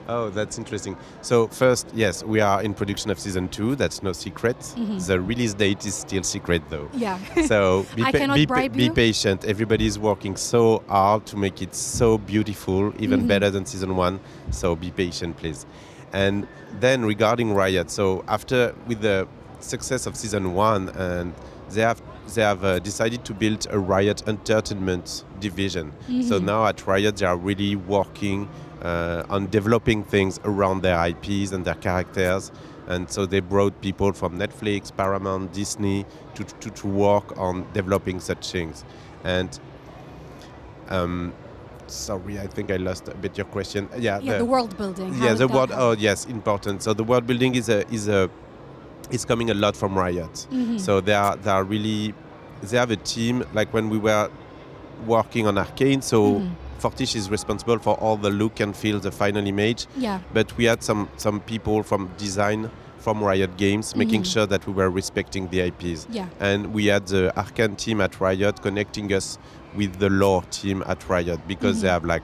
Oh, 0.08 0.30
that's 0.30 0.58
interesting. 0.58 0.96
So 1.20 1.46
first, 1.46 1.86
yes, 1.94 2.24
we 2.24 2.40
are 2.40 2.60
in 2.60 2.74
production 2.74 3.12
of 3.12 3.20
season 3.20 3.48
two. 3.48 3.76
That's 3.76 4.02
no 4.02 4.12
secret. 4.12 4.58
The 5.06 5.20
release 5.20 5.54
date 5.54 5.86
is 5.86 5.94
still 5.94 6.24
secret, 6.24 6.60
though. 6.70 6.90
yeah 6.92 7.20
So 7.46 7.86
be, 7.94 8.02
I 8.02 8.10
pa- 8.10 8.18
cannot 8.18 8.34
be, 8.34 8.46
bribe 8.46 8.72
be 8.72 8.86
you. 8.86 8.92
patient. 8.92 9.44
Everybody 9.44 9.86
is 9.86 10.00
working 10.00 10.34
so 10.36 10.82
hard 10.88 11.24
to 11.26 11.36
make 11.36 11.62
it 11.62 11.72
so 11.76 12.18
beautiful, 12.18 12.92
even 13.00 13.20
Mm-hmm. 13.20 13.28
better 13.28 13.48
than 13.48 13.64
season 13.64 13.94
one. 13.94 14.18
So 14.50 14.74
be 14.74 14.90
patient, 14.90 15.36
please. 15.36 15.66
And 16.12 16.48
then 16.80 17.04
regarding 17.04 17.54
Riot, 17.54 17.88
so 17.88 18.24
after 18.26 18.74
with 18.88 19.02
the 19.02 19.28
success 19.62 20.06
of 20.06 20.16
season 20.16 20.54
one, 20.54 20.88
and 20.90 21.32
they 21.70 21.82
have 21.82 22.00
they 22.34 22.42
have 22.42 22.64
uh, 22.64 22.78
decided 22.78 23.24
to 23.24 23.34
build 23.34 23.66
a 23.70 23.78
Riot 23.78 24.22
Entertainment 24.28 25.24
division. 25.40 25.92
So 26.06 26.12
Mm-hmm. 26.12 26.46
now 26.46 26.66
at 26.66 26.86
Riot, 26.86 27.16
they 27.16 27.26
are 27.26 27.36
really 27.36 27.76
working 27.76 28.48
uh, 28.82 29.24
on 29.28 29.48
developing 29.48 30.04
things 30.04 30.40
around 30.44 30.82
their 30.82 30.98
IPs 31.08 31.52
and 31.52 31.64
their 31.64 31.74
characters. 31.74 32.52
And 32.86 33.10
so 33.10 33.26
they 33.26 33.40
brought 33.40 33.80
people 33.80 34.12
from 34.12 34.38
Netflix, 34.38 34.94
Paramount, 34.94 35.52
Disney 35.52 36.04
to, 36.34 36.44
to, 36.44 36.70
to 36.70 36.86
work 36.86 37.38
on 37.38 37.66
developing 37.72 38.20
such 38.20 38.50
things. 38.50 38.84
And 39.24 39.58
um, 40.88 41.32
sorry, 41.86 42.38
I 42.40 42.46
think 42.46 42.70
I 42.70 42.76
lost 42.76 43.08
a 43.08 43.14
bit 43.14 43.36
your 43.36 43.46
question. 43.46 43.88
Yeah, 43.98 44.18
yeah 44.20 44.38
the 44.38 44.44
world 44.44 44.76
building 44.76 45.14
yeah, 45.22 45.34
the 45.34 45.48
world. 45.48 45.70
Oh, 45.72 45.92
yes, 45.92 46.26
important. 46.26 46.82
So 46.82 46.92
the 46.92 47.04
world 47.04 47.26
building 47.26 47.54
is 47.54 47.68
a 47.68 47.86
is 47.92 48.08
a 48.08 48.30
is 49.10 49.24
coming 49.24 49.50
a 49.50 49.54
lot 49.54 49.76
from 49.76 49.96
Riot. 49.98 50.46
Mm-hmm. 50.50 50.78
So 50.78 51.00
they 51.00 51.14
are 51.14 51.36
they 51.36 51.50
are 51.50 51.64
really 51.64 52.14
they 52.62 52.76
have 52.76 52.90
a 52.90 52.96
team 52.96 53.44
like 53.54 53.72
when 53.74 53.88
we 53.90 53.98
were 53.98 54.30
working 55.06 55.46
on 55.46 55.58
Arcane. 55.58 56.02
So 56.02 56.22
Mm-hmm. 56.22 56.54
Fortiche 56.82 57.14
is 57.14 57.30
responsible 57.30 57.78
for 57.78 57.94
all 58.00 58.16
the 58.16 58.28
look 58.30 58.58
and 58.58 58.74
feel, 58.76 58.98
the 58.98 59.12
final 59.12 59.46
image. 59.46 59.86
yeah 59.96 60.18
But 60.34 60.56
we 60.56 60.64
had 60.64 60.82
some 60.82 61.08
some 61.16 61.38
people 61.40 61.84
from 61.84 62.10
design 62.18 62.70
from 62.98 63.22
Riot 63.22 63.56
Games 63.56 63.94
making 63.96 64.24
sure 64.24 64.46
that 64.46 64.66
we 64.66 64.72
were 64.72 64.90
respecting 64.90 65.48
the 65.48 65.60
IPs. 65.60 65.82
Mm-hmm. 66.06 66.12
Yeah. 66.12 66.26
And 66.40 66.72
we 66.74 66.86
had 66.86 67.06
the 67.06 67.32
Arcane 67.38 67.76
team 67.76 68.00
at 68.00 68.20
Riot 68.20 68.62
connecting 68.62 69.12
us 69.12 69.38
with 69.76 69.98
the 70.00 70.10
lore 70.10 70.42
team 70.50 70.82
at 70.86 71.08
Riot 71.08 71.40
because 71.46 71.80
they 71.82 71.88
Mm-hmm. 71.88 71.94
have 71.94 72.04
like 72.04 72.22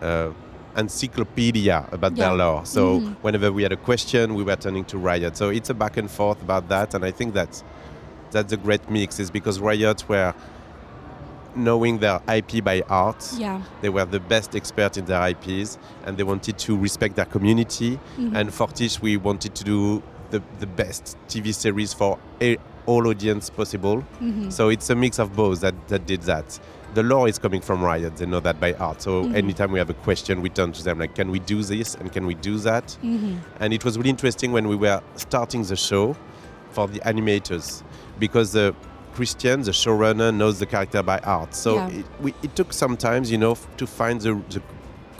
uh, 0.00 0.30
encyclopedia 0.76 1.86
about 1.92 2.16
Yeah. 2.16 2.28
their 2.28 2.36
lore. 2.36 2.64
So 2.66 3.00
Mhm. 3.00 3.16
whenever 3.22 3.52
we 3.52 3.62
had 3.62 3.72
a 3.72 3.76
question, 3.76 4.34
we 4.34 4.42
were 4.42 4.56
turning 4.56 4.84
to 4.86 4.98
Riot. 4.98 5.36
So 5.36 5.48
it's 5.50 5.70
a 5.70 5.74
back 5.74 5.96
and 5.96 6.10
forth 6.10 6.40
about 6.42 6.68
that, 6.68 6.94
and 6.94 7.04
I 7.04 7.10
think 7.10 7.34
that's 7.34 7.62
that's 8.32 8.52
a 8.52 8.56
great 8.56 8.90
mix. 8.90 9.20
Is 9.20 9.30
because 9.30 9.60
Riot 9.60 10.08
were 10.08 10.34
knowing 11.56 11.98
their 11.98 12.20
IP 12.26 12.60
by 12.60 12.82
heart. 12.88 13.32
yeah 13.38 13.60
They 13.80 13.88
were 13.88 14.04
the 14.04 14.18
best 14.18 14.56
expert 14.56 14.96
in 14.96 15.04
their 15.04 15.20
IPs, 15.22 15.78
and 16.04 16.16
they 16.16 16.24
wanted 16.24 16.58
to 16.58 16.76
respect 16.76 17.14
their 17.14 17.26
community. 17.26 18.00
Mm-hmm. 18.18 18.34
And 18.36 18.52
Fortiche, 18.52 19.00
we 19.00 19.16
wanted 19.16 19.54
to 19.54 19.62
do 19.64 20.02
the, 20.30 20.42
the 20.58 20.66
best 20.66 21.16
TV 21.28 21.52
series 21.54 21.92
for 21.94 22.18
a, 22.42 22.56
all 22.86 23.06
audience 23.06 23.50
possible. 23.50 23.98
Mm-hmm. 24.20 24.50
So 24.50 24.68
it's 24.68 24.90
a 24.90 24.96
mix 24.96 25.20
of 25.20 25.36
both 25.36 25.60
that, 25.60 25.74
that 25.88 26.06
did 26.06 26.22
that. 26.22 26.58
The 26.94 27.02
lore 27.02 27.28
is 27.28 27.38
coming 27.38 27.60
from 27.60 27.82
Riot; 27.82 28.16
they 28.16 28.26
know 28.26 28.40
that 28.40 28.58
by 28.60 28.72
heart. 28.72 29.02
So 29.02 29.24
Mm-hmm. 29.24 29.34
anytime 29.36 29.72
we 29.72 29.78
have 29.78 29.90
a 29.90 29.94
question, 29.94 30.40
we 30.42 30.48
turn 30.48 30.72
to 30.72 30.82
them 30.82 30.98
like, 30.98 31.14
"Can 31.14 31.30
we 31.30 31.38
do 31.40 31.62
this?" 31.62 31.94
and 31.96 32.12
"Can 32.12 32.24
we 32.26 32.34
do 32.34 32.58
that?" 32.58 32.86
Mm-hmm. 33.02 33.36
And 33.60 33.72
it 33.72 33.84
was 33.84 33.96
really 33.98 34.10
interesting 34.10 34.52
when 34.52 34.68
we 34.68 34.76
were 34.76 35.00
starting 35.16 35.62
the 35.64 35.76
show 35.76 36.16
for 36.70 36.86
the 36.88 37.00
animators 37.00 37.82
because 38.18 38.52
the 38.52 38.74
Christian, 39.14 39.62
the 39.62 39.70
showrunner, 39.72 40.34
knows 40.34 40.58
the 40.58 40.66
character 40.66 41.02
by 41.02 41.18
heart. 41.20 41.54
So 41.54 41.76
Yeah. 41.76 41.88
it, 42.00 42.06
we, 42.20 42.34
it 42.42 42.54
took 42.56 42.72
some 42.72 42.96
time, 42.96 43.24
you 43.24 43.38
know, 43.38 43.52
f- 43.52 43.66
to 43.76 43.86
find 43.86 44.20
the, 44.20 44.34
the 44.50 44.60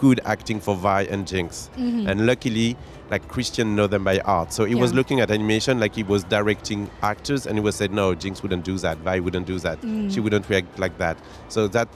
good 0.04 0.20
acting 0.26 0.60
for 0.60 0.74
Vi 0.76 1.02
and 1.04 1.26
Jinx. 1.26 1.70
Mm-hmm. 1.78 2.06
And 2.08 2.26
luckily, 2.26 2.76
like 3.10 3.26
Christian 3.26 3.74
know 3.74 3.86
them 3.86 4.04
by 4.04 4.18
heart. 4.18 4.52
So 4.52 4.66
he 4.66 4.74
was 4.74 4.92
looking 4.92 5.20
at 5.20 5.30
animation 5.30 5.80
like 5.80 5.94
he 5.94 6.02
was 6.02 6.24
directing 6.24 6.90
actors, 7.02 7.46
and 7.46 7.56
he 7.56 7.62
was 7.64 7.74
said, 7.74 7.90
no, 7.90 8.14
Jinx 8.14 8.42
wouldn't 8.42 8.64
do 8.66 8.76
that. 8.78 8.98
Vi 8.98 9.20
wouldn't 9.20 9.46
do 9.46 9.58
that. 9.60 9.80
Mm. 9.80 10.12
She 10.12 10.20
wouldn't 10.20 10.46
react 10.50 10.78
like 10.78 10.98
that. 10.98 11.16
So 11.48 11.68
that 11.68 11.88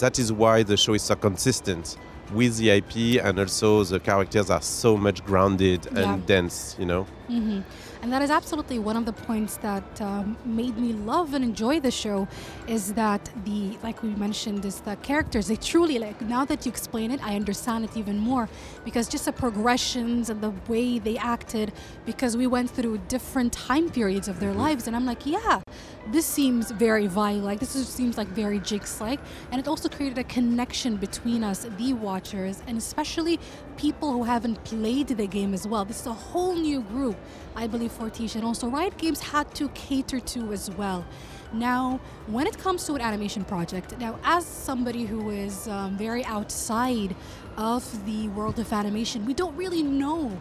that 0.00 0.18
is 0.18 0.32
why 0.32 0.64
the 0.64 0.76
show 0.76 0.94
is 0.94 1.02
so 1.02 1.14
consistent 1.14 1.96
with 2.32 2.56
the 2.58 2.70
IP, 2.70 3.24
and 3.24 3.38
also 3.38 3.84
the 3.84 4.00
characters 4.00 4.50
are 4.50 4.62
so 4.62 4.96
much 4.96 5.24
grounded 5.24 5.86
and 5.86 5.98
Yeah. 5.98 6.18
dense. 6.26 6.74
You 6.80 6.86
know. 6.86 7.02
hmm 7.28 7.60
And 8.02 8.12
that 8.12 8.22
is 8.22 8.30
absolutely 8.30 8.78
one 8.78 8.96
of 8.96 9.06
the 9.06 9.12
points 9.12 9.56
that 9.58 10.00
um, 10.00 10.36
made 10.44 10.78
me 10.78 10.92
love 10.92 11.34
and 11.34 11.44
enjoy 11.44 11.80
the 11.80 11.90
show 11.90 12.28
is 12.66 12.94
that 12.94 13.28
the, 13.44 13.76
like 13.82 14.02
we 14.02 14.10
mentioned, 14.10 14.64
is 14.64 14.80
the 14.80 14.96
characters, 14.96 15.48
they 15.48 15.56
truly, 15.56 15.98
like, 15.98 16.20
now 16.20 16.44
that 16.44 16.64
you 16.64 16.70
explain 16.70 17.10
it, 17.10 17.20
I 17.24 17.34
understand 17.34 17.84
it 17.84 17.96
even 17.96 18.18
more 18.18 18.48
because 18.84 19.08
just 19.08 19.24
the 19.24 19.32
progressions 19.32 20.30
and 20.30 20.40
the 20.40 20.52
way 20.68 20.98
they 20.98 21.16
acted, 21.18 21.72
because 22.06 22.36
we 22.36 22.46
went 22.46 22.70
through 22.70 22.98
different 23.08 23.52
time 23.52 23.90
periods 23.90 24.28
of 24.28 24.38
their 24.38 24.52
lives. 24.52 24.86
And 24.86 24.94
I'm 24.94 25.04
like, 25.04 25.26
yeah, 25.26 25.60
this 26.10 26.26
seems 26.26 26.70
very 26.70 27.06
Vi 27.06 27.32
like, 27.34 27.60
this 27.60 27.76
is, 27.76 27.88
seems 27.88 28.16
like 28.16 28.28
very 28.28 28.60
Jinx 28.60 29.00
like. 29.00 29.20
And 29.50 29.60
it 29.60 29.68
also 29.68 29.88
created 29.88 30.18
a 30.18 30.24
connection 30.24 30.96
between 30.96 31.44
us, 31.44 31.66
the 31.76 31.92
watchers, 31.92 32.62
and 32.66 32.78
especially 32.78 33.38
people 33.76 34.12
who 34.12 34.24
haven't 34.24 34.62
played 34.64 35.08
the 35.08 35.26
game 35.26 35.54
as 35.54 35.66
well. 35.66 35.84
This 35.84 36.00
is 36.00 36.06
a 36.06 36.12
whole 36.12 36.54
new 36.54 36.80
group, 36.82 37.16
I 37.54 37.66
believe, 37.66 37.92
Fortiche. 37.92 38.36
And 38.36 38.44
also, 38.44 38.68
Riot 38.68 38.96
Games 38.96 39.20
had 39.20 39.54
to 39.56 39.68
cater 39.70 40.20
to 40.20 40.52
as 40.52 40.70
well. 40.70 41.04
Now, 41.52 42.00
when 42.26 42.46
it 42.46 42.58
comes 42.58 42.84
to 42.86 42.94
an 42.94 43.00
animation 43.00 43.44
project, 43.44 43.98
now 43.98 44.18
as 44.22 44.44
somebody 44.44 45.06
who 45.06 45.30
is 45.30 45.66
um, 45.68 45.96
very 45.96 46.24
outside 46.24 47.16
of 47.56 48.04
the 48.04 48.28
world 48.28 48.58
of 48.58 48.72
animation, 48.72 49.24
we 49.24 49.34
don't 49.34 49.56
really 49.56 49.82
know 49.82 50.38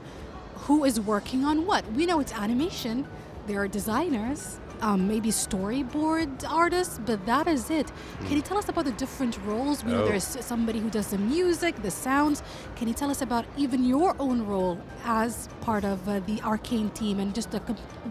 who 0.56 0.84
is 0.84 1.00
working 1.00 1.46
on 1.46 1.66
what. 1.66 1.90
We 1.94 2.06
know 2.06 2.20
it's 2.20 2.34
animation, 2.34 3.08
there 3.48 3.62
are 3.62 3.68
designers, 3.70 4.60
um, 4.82 5.08
maybe 5.08 5.30
storyboard 5.30 6.44
artist, 6.50 7.02
but 7.06 7.26
that 7.26 7.48
is 7.48 7.70
it. 7.70 7.92
Can 8.26 8.36
you 8.36 8.42
tell 8.42 8.58
us 8.58 8.70
about 8.70 8.86
the 8.86 8.92
different 8.94 9.38
roles? 9.46 9.84
We 9.84 9.92
know 9.92 10.04
Oh. 10.04 10.08
there's 10.08 10.24
somebody 10.46 10.80
who 10.80 10.90
does 10.90 11.08
the 11.08 11.18
music, 11.18 11.82
the 11.82 11.92
sounds. 11.92 12.44
Can 12.76 12.88
you 12.88 12.94
tell 12.94 13.10
us 13.10 13.22
about 13.22 13.46
even 13.58 13.84
your 13.86 14.16
own 14.20 14.46
role 14.46 14.78
as 15.06 15.50
part 15.62 15.84
of 15.84 16.08
uh, 16.08 16.20
the 16.22 16.42
Arcane 16.44 16.90
team 16.92 17.20
and 17.20 17.34
just 17.34 17.52
the, 17.52 17.62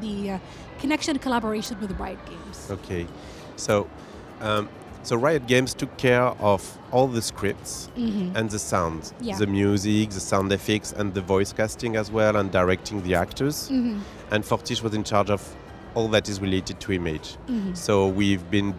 the 0.00 0.30
uh, 0.32 0.38
connection 0.80 1.18
collaboration 1.18 1.78
with 1.80 1.92
Riot 2.00 2.18
Games? 2.26 2.68
Okay, 2.70 3.06
so 3.56 3.88
um, 4.40 4.68
so 5.02 5.14
Riot 5.16 5.46
Games 5.46 5.72
took 5.72 5.96
care 5.96 6.24
of 6.40 6.78
all 6.90 7.06
the 7.06 7.22
scripts 7.22 7.88
and 7.96 8.50
the 8.50 8.58
sound, 8.58 9.02
Mm-hmm. 9.02 9.24
Yeah. 9.24 9.38
the 9.38 9.46
music, 9.46 10.10
the 10.10 10.20
sound 10.20 10.52
effects, 10.52 10.92
and 10.92 11.14
the 11.14 11.20
voice 11.20 11.52
casting 11.52 11.94
as 11.96 12.10
well, 12.10 12.34
and 12.36 12.50
directing 12.50 13.02
the 13.02 13.14
actors. 13.14 13.68
Mm-hmm. 13.70 14.00
And 14.32 14.44
Fortiche 14.44 14.82
was 14.82 14.94
in 14.94 15.04
charge 15.04 15.30
of 15.30 15.40
all 15.96 16.08
that 16.08 16.28
is 16.28 16.40
related 16.40 16.78
to 16.78 16.92
image. 16.92 17.36
Mm-hmm. 17.48 17.74
So 17.74 18.06
we've 18.06 18.48
been 18.50 18.74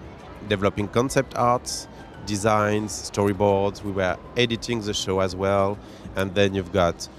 developing 0.47 0.87
concept 0.87 1.35
arts, 1.35 1.87
designs, 2.25 2.91
storyboards. 3.11 3.83
We 3.83 3.91
were 3.91 4.17
editing 4.37 4.81
the 4.81 4.93
show 4.93 5.19
as 5.19 5.35
well, 5.35 5.77
and 6.15 6.33
then 6.35 6.53
you've 6.53 6.71
got 6.71 7.09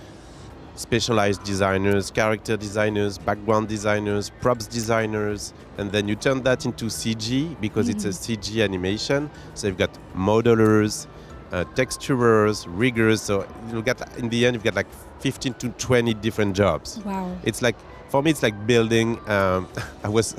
specialized 0.76 1.42
designers, 1.42 2.12
character 2.12 2.56
designers, 2.56 3.18
background 3.18 3.66
designers, 3.66 4.30
props 4.40 4.68
designers, 4.68 5.52
and 5.76 5.90
then 5.90 6.06
you 6.06 6.14
turn 6.14 6.44
that 6.44 6.64
into 6.64 6.84
CG 6.84 7.60
because 7.60 7.88
it's 7.88 8.04
a 8.04 8.10
CG 8.10 8.62
animation. 8.62 9.28
So 9.54 9.66
you've 9.66 9.78
got 9.78 9.98
modelers, 10.14 11.08
uh, 11.50 11.64
texturers, 11.74 12.66
riggers. 12.68 13.20
So 13.20 13.48
you 13.72 13.82
get 13.82 14.16
in 14.18 14.28
the 14.28 14.46
end 14.46 14.54
you've 14.54 14.62
got 14.62 14.76
like 14.76 14.86
15 15.18 15.54
to 15.54 15.70
20 15.70 16.14
different 16.14 16.54
jobs. 16.54 17.00
Wow. 17.04 17.36
It's 17.42 17.62
like 17.62 17.74
for 18.08 18.22
me 18.22 18.30
it's 18.30 18.42
like 18.42 18.66
building. 18.66 19.18
Um, 19.28 19.68
I 20.04 20.08
was 20.08 20.34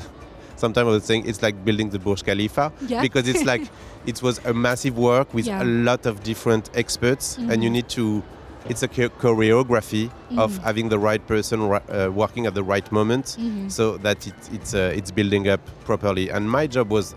sometimes 0.55 0.87
I 0.87 0.91
was 0.91 1.03
saying 1.05 1.27
it's 1.27 1.41
like 1.41 1.63
building 1.63 1.89
the 1.89 1.99
Burj 1.99 2.23
Khalifa 2.23 2.71
Yeah. 2.87 3.01
because 3.01 3.27
it's 3.27 3.43
like 3.45 3.63
it 4.05 4.21
was 4.21 4.39
a 4.45 4.53
massive 4.53 4.97
work 4.97 5.33
with 5.33 5.45
Yeah. 5.47 5.63
a 5.63 5.65
lot 5.65 6.05
of 6.05 6.23
different 6.23 6.69
experts, 6.73 7.37
and 7.37 7.63
you 7.63 7.69
need 7.69 7.89
to. 7.89 8.23
It's 8.67 8.83
a 8.83 8.87
cho- 8.89 9.09
choreography 9.09 10.11
of 10.37 10.57
having 10.57 10.89
the 10.89 10.99
right 10.99 11.25
person 11.25 11.61
uh, 11.61 12.09
working 12.13 12.45
at 12.45 12.53
the 12.53 12.61
right 12.63 12.91
moment, 12.91 13.37
so 13.69 13.97
that 13.97 14.27
it, 14.27 14.33
it's 14.51 14.73
uh, 14.73 14.91
it's 14.95 15.11
building 15.11 15.47
up 15.47 15.61
properly. 15.85 16.29
And 16.29 16.49
my 16.51 16.67
job 16.67 16.91
was 16.91 17.15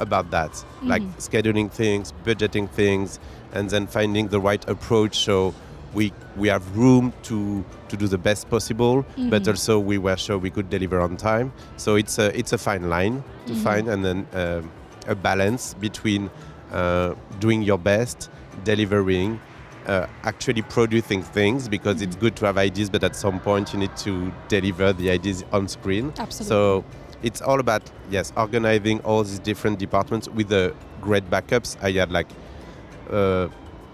about 0.00 0.30
that, 0.32 0.62
like 0.82 1.02
scheduling 1.18 1.70
things, 1.70 2.12
budgeting 2.24 2.68
things, 2.70 3.20
and 3.52 3.70
then 3.70 3.86
finding 3.86 4.28
the 4.28 4.40
right 4.40 4.68
approach. 4.68 5.16
So 5.18 5.54
we 5.94 6.12
we 6.36 6.48
have 6.48 6.76
room 6.76 7.12
to 7.24 7.64
to 7.88 7.96
do 7.96 8.06
the 8.06 8.18
best 8.18 8.48
possible, 8.48 9.04
but 9.28 9.46
also 9.48 9.78
we 9.78 9.98
were 9.98 10.16
sure 10.16 10.38
we 10.38 10.50
could 10.50 10.70
deliver 10.70 11.00
on 11.00 11.16
time. 11.16 11.52
So 11.76 11.96
it's 11.96 12.18
a 12.18 12.36
it's 12.38 12.52
a 12.52 12.58
fine 12.58 12.88
line 12.88 13.22
to 13.46 13.54
find, 13.54 13.88
and 13.88 14.04
then 14.04 14.26
um, 14.32 14.70
a 15.06 15.14
balance 15.14 15.74
between 15.74 16.30
uh, 16.72 17.14
doing 17.38 17.62
your 17.62 17.78
best, 17.78 18.30
delivering. 18.64 19.40
Uh, 19.86 20.06
actually 20.24 20.60
producing 20.60 21.22
things 21.22 21.66
because 21.66 22.02
it's 22.02 22.14
good 22.14 22.36
to 22.36 22.44
have 22.44 22.58
ideas, 22.58 22.90
but 22.90 23.02
at 23.02 23.16
some 23.16 23.40
point 23.40 23.72
you 23.72 23.78
need 23.78 23.96
to 23.96 24.30
deliver 24.46 24.92
the 24.92 25.10
ideas 25.10 25.42
on 25.52 25.66
screen. 25.66 26.12
Absolutely. 26.18 26.44
So 26.44 26.84
it's 27.22 27.42
all 27.42 27.60
about 27.60 27.82
yes 28.10 28.32
organizing 28.36 29.00
all 29.00 29.22
these 29.24 29.38
different 29.38 29.78
departments 29.78 30.28
with 30.28 30.48
the 30.48 30.74
great 31.00 31.28
backups 31.30 31.76
i 31.82 31.90
had 31.90 32.10
like 32.10 32.28
uh, 33.10 33.48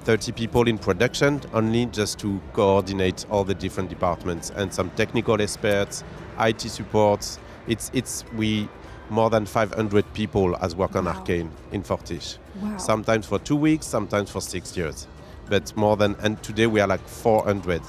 30 0.06 0.30
people 0.30 0.68
in 0.68 0.78
production 0.78 1.40
only 1.52 1.84
just 1.86 2.16
to 2.20 2.40
coordinate 2.52 3.26
all 3.28 3.42
the 3.42 3.54
different 3.56 3.90
departments 3.90 4.50
and 4.54 4.72
some 4.72 4.88
technical 4.90 5.40
experts 5.42 6.04
it 6.38 6.60
supports 6.60 7.40
it's 7.66 7.90
it's 7.92 8.24
we 8.36 8.68
more 9.10 9.30
than 9.30 9.44
500 9.44 10.04
people 10.14 10.54
as 10.62 10.76
work 10.76 10.94
on 10.94 11.06
Wow. 11.06 11.12
arcane 11.14 11.50
in 11.72 11.82
Fortiche 11.82 12.38
Wow. 12.62 12.76
sometimes 12.76 13.26
for 13.26 13.40
two 13.40 13.56
weeks 13.56 13.84
sometimes 13.84 14.30
for 14.30 14.40
six 14.40 14.76
years 14.76 15.08
but 15.50 15.76
more 15.76 15.96
than 15.96 16.14
and 16.22 16.40
today 16.40 16.68
we 16.68 16.78
are 16.80 16.86
like 16.86 17.06
400 17.08 17.82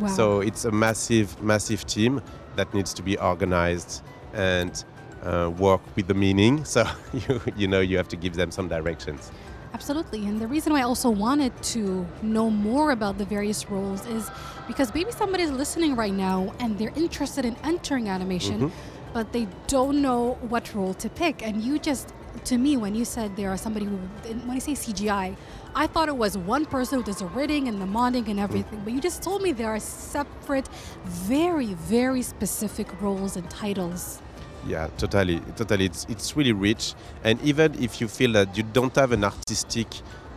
wow. 0.00 0.06
so 0.08 0.40
it's 0.40 0.64
a 0.64 0.72
massive, 0.72 1.40
massive 1.40 1.86
team 1.86 2.20
that 2.56 2.74
needs 2.74 2.92
to 2.94 3.02
be 3.02 3.16
organized 3.18 4.02
and 4.34 4.84
uh, 5.22 5.50
work 5.58 5.80
with 5.94 6.06
the 6.08 6.14
meaning. 6.14 6.64
So 6.74 6.84
you, 7.12 7.40
you 7.56 7.68
know 7.68 7.80
you 7.80 7.96
have 7.98 8.08
to 8.08 8.16
give 8.16 8.34
them 8.34 8.50
some 8.50 8.68
directions. 8.68 9.30
Absolutely. 9.74 10.26
And 10.26 10.40
the 10.40 10.46
reason 10.46 10.72
why 10.72 10.80
I 10.80 10.84
also 10.84 11.10
wanted 11.10 11.52
to 11.74 12.06
know 12.22 12.50
more 12.50 12.90
about 12.92 13.18
the 13.18 13.24
various 13.24 13.68
roles 13.70 14.06
is 14.06 14.30
because 14.66 14.94
maybe 14.94 15.10
somebody 15.12 15.42
is 15.42 15.50
listening 15.50 15.96
right 15.96 16.12
now 16.12 16.54
and 16.60 16.78
they're 16.78 16.92
interested 16.96 17.44
in 17.44 17.56
entering 17.62 18.08
animation, 18.08 18.70
mm-hmm. 18.70 19.12
but 19.12 19.32
they 19.32 19.46
don't 19.66 20.00
know 20.00 20.38
what 20.48 20.74
role 20.74 20.94
to 20.94 21.08
pick. 21.10 21.46
And 21.46 21.62
you 21.62 21.78
just, 21.78 22.12
to 22.44 22.58
me, 22.58 22.76
when 22.76 22.94
you 22.94 23.04
said 23.04 23.36
there 23.36 23.50
are 23.50 23.56
somebody 23.56 23.86
who, 23.86 23.96
when 23.96 24.50
I 24.50 24.58
say 24.58 24.72
CGI, 24.72 25.36
I 25.74 25.86
thought 25.86 26.08
it 26.08 26.16
was 26.16 26.38
one 26.38 26.64
person 26.64 27.00
who 27.00 27.04
does 27.04 27.18
the 27.18 27.26
rigging 27.26 27.68
and 27.68 27.80
the 27.80 27.86
modding 27.86 28.28
and 28.28 28.38
mm. 28.38 28.42
everything. 28.42 28.80
But 28.82 28.94
you 28.94 29.00
just 29.00 29.22
told 29.22 29.42
me 29.42 29.52
there 29.52 29.68
are 29.68 29.78
separate, 29.78 30.68
very, 31.04 31.74
very 31.74 32.22
specific 32.22 33.00
roles 33.02 33.36
and 33.36 33.48
titles. 33.50 34.22
Yeah, 34.68 34.88
totally, 34.98 35.40
totally. 35.56 35.84
It's 35.86 36.06
it's 36.08 36.36
really 36.36 36.52
rich, 36.52 36.94
and 37.22 37.40
even 37.42 37.74
if 37.82 38.00
you 38.00 38.08
feel 38.08 38.32
that 38.32 38.56
you 38.56 38.64
don't 38.72 38.94
have 38.96 39.12
an 39.12 39.22
artistic 39.24 39.86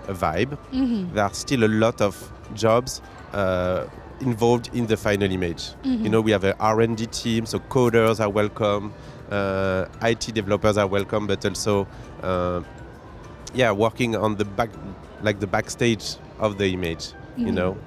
vibe, 0.07 0.57
there 1.13 1.23
are 1.23 1.33
still 1.33 1.63
a 1.63 1.67
lot 1.67 2.01
of 2.01 2.15
jobs 2.53 3.01
uh, 3.33 3.85
involved 4.21 4.69
in 4.73 4.85
the 4.87 4.97
final 4.97 5.31
image. 5.31 5.69
You 6.03 6.09
know, 6.09 6.21
we 6.21 6.31
have 6.31 6.43
a 6.43 6.55
R&D 6.59 7.07
team, 7.07 7.45
so 7.45 7.59
coders 7.59 8.19
are 8.19 8.29
welcome, 8.29 8.93
uh, 9.31 9.85
IT 10.01 10.33
developers 10.33 10.77
are 10.77 10.87
welcome, 10.87 11.25
but 11.27 11.43
also, 11.45 11.87
uh, 12.21 12.61
yeah, 13.53 13.71
working 13.71 14.15
on 14.15 14.35
the 14.37 14.45
back, 14.45 14.69
like 15.23 15.39
the 15.39 15.47
backstage 15.47 16.17
of 16.39 16.57
the 16.57 16.67
image. 16.73 17.13
You 17.37 17.51
know, 17.53 17.77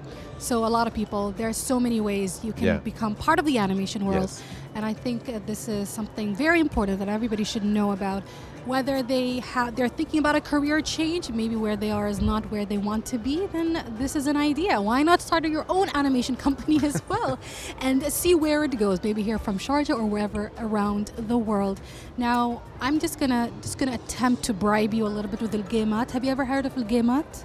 So 0.42 0.64
a 0.64 0.72
lot 0.78 0.88
of 0.88 0.92
people, 0.92 1.30
there 1.38 1.48
are 1.48 1.52
so 1.70 1.78
many 1.78 2.00
ways 2.00 2.40
you 2.42 2.52
can 2.52 2.64
Yeah. 2.64 2.78
become 2.78 3.14
part 3.14 3.38
of 3.38 3.44
the 3.44 3.58
animation 3.58 4.04
world, 4.04 4.22
Yes. 4.30 4.42
and 4.74 4.84
I 4.84 4.92
think 4.92 5.28
uh, 5.28 5.38
this 5.46 5.68
is 5.68 5.88
something 5.88 6.34
very 6.34 6.58
important 6.58 6.98
that 6.98 7.08
everybody 7.08 7.44
should 7.44 7.62
know 7.64 7.92
about. 7.92 8.24
Whether 8.66 9.02
they 9.04 9.38
have, 9.54 9.76
they're 9.76 9.88
thinking 10.00 10.18
about 10.18 10.34
a 10.34 10.40
career 10.40 10.80
change, 10.80 11.30
maybe 11.30 11.54
where 11.64 11.76
they 11.76 11.92
are 11.92 12.08
is 12.08 12.20
not 12.20 12.42
where 12.50 12.64
they 12.64 12.76
want 12.90 13.06
to 13.12 13.18
be, 13.18 13.46
then 13.52 13.68
this 14.02 14.16
is 14.16 14.26
an 14.26 14.36
idea. 14.36 14.80
Why 14.80 15.04
not 15.04 15.20
start 15.22 15.44
your 15.46 15.64
own 15.68 15.88
animation 15.94 16.34
company 16.46 16.76
as 16.82 17.00
well, 17.08 17.38
and 17.80 18.02
see 18.20 18.34
where 18.34 18.64
it 18.64 18.76
goes? 18.84 19.00
Maybe 19.08 19.22
here 19.22 19.38
from 19.38 19.58
Sharjah 19.58 19.96
or 19.96 20.06
wherever 20.06 20.50
around 20.58 21.12
the 21.30 21.38
world. 21.38 21.80
Now, 22.18 22.62
I'm 22.80 22.98
just 22.98 23.20
gonna 23.20 23.48
just 23.60 23.78
gonna 23.78 23.94
attempt 24.02 24.42
to 24.48 24.52
bribe 24.52 24.92
you 24.92 25.06
a 25.06 25.12
little 25.16 25.30
bit 25.30 25.40
with 25.40 25.54
El 25.54 25.62
Gemat. 25.74 26.10
Have 26.10 26.24
you 26.24 26.32
ever 26.36 26.44
heard 26.52 26.66
of 26.66 26.76
El 26.76 26.84
Gemat? 26.84 27.44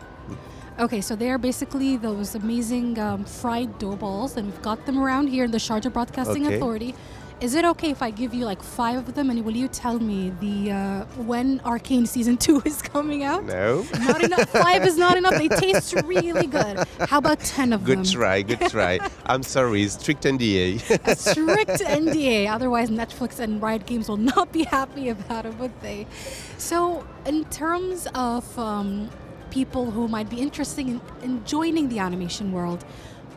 Okay, 0.80 1.02
so 1.02 1.16
they 1.16 1.32
are 1.32 1.40
basically 1.40 1.98
those 1.98 2.36
amazing 2.36 3.00
um, 3.00 3.26
fried 3.26 3.80
dough 3.80 3.96
balls, 3.96 4.38
and 4.38 4.46
we've 4.48 4.62
got 4.62 4.86
them 4.86 5.00
around 5.00 5.28
here 5.28 5.46
in 5.46 5.52
the 5.52 5.58
Sharjah 5.58 5.92
Broadcasting 5.92 6.46
Okay. 6.46 6.56
Authority. 6.56 6.94
Is 7.40 7.54
it 7.54 7.66
okay 7.66 7.92
if 7.92 8.02
I 8.02 8.10
give 8.10 8.34
you 8.34 8.46
like 8.46 8.64
five 8.64 9.08
of 9.08 9.14
them, 9.14 9.30
and 9.30 9.44
will 9.46 9.56
you 9.56 9.68
tell 9.68 10.00
me 10.00 10.32
the 10.40 10.72
uh, 10.72 11.06
when 11.32 11.62
Arcane 11.66 12.06
season 12.08 12.38
two 12.46 12.62
is 12.66 12.82
coming 12.82 13.24
out? 13.24 13.44
No. 13.46 13.86
Not 14.00 14.24
enough. 14.24 14.50
Five 14.50 14.86
is 14.86 14.98
not 14.98 15.18
enough. 15.18 15.36
They 15.36 15.48
taste 15.48 15.94
really 16.04 16.48
good. 16.48 16.88
How 17.10 17.20
about 17.20 17.40
ten 17.40 17.74
of 17.74 17.84
Good 17.84 17.98
them? 17.98 18.04
Good 18.04 18.12
try, 18.12 18.42
good 18.42 18.62
try. 18.70 19.00
I'm 19.26 19.44
sorry, 19.44 19.88
strict 19.88 20.24
NDA. 20.24 21.08
A 21.08 21.16
strict 21.16 21.70
NDA. 21.82 22.52
Otherwise, 22.52 22.90
Netflix 22.90 23.40
and 23.40 23.62
Riot 23.62 23.86
Games 23.86 24.10
will 24.10 24.18
not 24.18 24.52
be 24.52 24.64
happy 24.64 25.10
about 25.10 25.46
it, 25.46 25.58
would 25.60 25.80
they? 25.82 26.08
So, 26.58 27.06
in 27.28 27.46
terms 27.46 28.08
of 28.16 28.58
um, 28.58 29.12
people 29.52 29.92
who 29.92 30.08
might 30.08 30.30
be 30.30 30.40
interested 30.40 30.88
in, 30.88 31.02
in 31.22 31.44
joining 31.46 31.90
the 31.90 32.00
animation 32.00 32.52
world, 32.52 32.84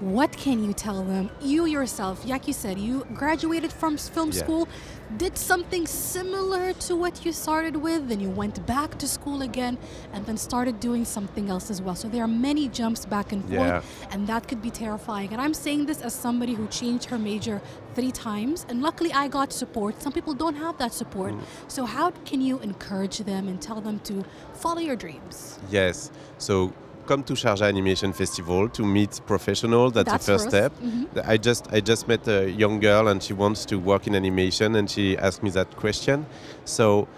what 0.01 0.35
can 0.37 0.65
you 0.65 0.73
tell 0.73 1.03
them? 1.03 1.31
You 1.41 1.67
yourself, 1.67 2.27
like 2.27 2.47
you 2.49 2.55
said, 2.55 2.79
you 2.79 3.07
graduated 3.15 3.73
from 3.73 3.97
film 3.99 4.31
Yeah. 4.33 4.43
school, 4.43 4.69
did 5.17 5.37
something 5.37 5.87
similar 5.87 6.73
to 6.73 6.97
what 6.97 7.25
you 7.25 7.33
started 7.33 7.77
with, 7.77 8.09
then 8.09 8.21
you 8.21 8.31
went 8.31 8.65
back 8.65 8.97
to 8.99 9.07
school 9.09 9.43
again, 9.43 9.77
and 10.13 10.25
then 10.25 10.37
started 10.37 10.81
doing 10.81 11.05
something 11.05 11.51
else 11.51 11.71
as 11.71 11.83
well. 11.83 11.95
So 11.95 12.09
there 12.09 12.23
are 12.25 12.29
many 12.29 12.69
jumps 12.69 13.05
back 13.05 13.33
and 13.33 13.43
forth, 13.43 13.53
Yeah. 13.53 13.83
and 14.11 14.27
that 14.27 14.49
could 14.49 14.63
be 14.63 14.71
terrifying. 14.71 15.33
And 15.33 15.41
I'm 15.41 15.53
saying 15.55 15.87
this 15.87 16.01
as 16.01 16.15
somebody 16.15 16.55
who 16.55 16.67
changed 16.69 17.07
her 17.11 17.19
major 17.19 17.61
three 17.95 18.13
times, 18.13 18.65
and 18.69 18.81
luckily 18.81 19.13
I 19.13 19.29
got 19.29 19.53
support. 19.53 20.01
Some 20.01 20.13
people 20.13 20.33
don't 20.33 20.57
have 20.57 20.79
that 20.79 20.93
support. 20.95 21.33
Mm. 21.35 21.41
So 21.69 21.85
how 21.85 22.13
can 22.25 22.41
you 22.41 22.59
encourage 22.61 23.19
them 23.19 23.49
and 23.49 23.61
tell 23.61 23.81
them 23.81 23.99
to 24.05 24.25
follow 24.55 24.81
your 24.81 24.97
dreams? 24.97 25.59
Yes. 25.71 26.11
So 26.39 26.73
come 27.11 27.25
to 27.25 27.33
Sharjah 27.33 27.67
Animation 27.67 28.13
Festival 28.13 28.69
to 28.69 28.83
meet 28.85 29.21
professionals. 29.27 29.93
That's, 29.95 30.11
That's 30.13 30.27
the 30.27 30.33
first 30.33 30.51
first. 30.53 30.75
Mm-hmm. 30.81 31.03
step. 31.11 31.25
I 31.27 31.37
just 31.49 31.63
I 31.73 31.81
just 31.81 32.07
met 32.07 32.23
a 32.29 32.49
young 32.63 32.79
girl 32.79 33.09
and 33.09 33.21
she 33.27 33.33
wants 33.33 33.65
to 33.71 33.75
work 33.91 34.07
in 34.07 34.15
animation 34.15 34.77
and 34.77 34.89
she 34.89 35.19
asked 35.19 35.43
me 35.43 35.51
that 35.51 35.71
question. 35.77 36.25
So 36.65 37.09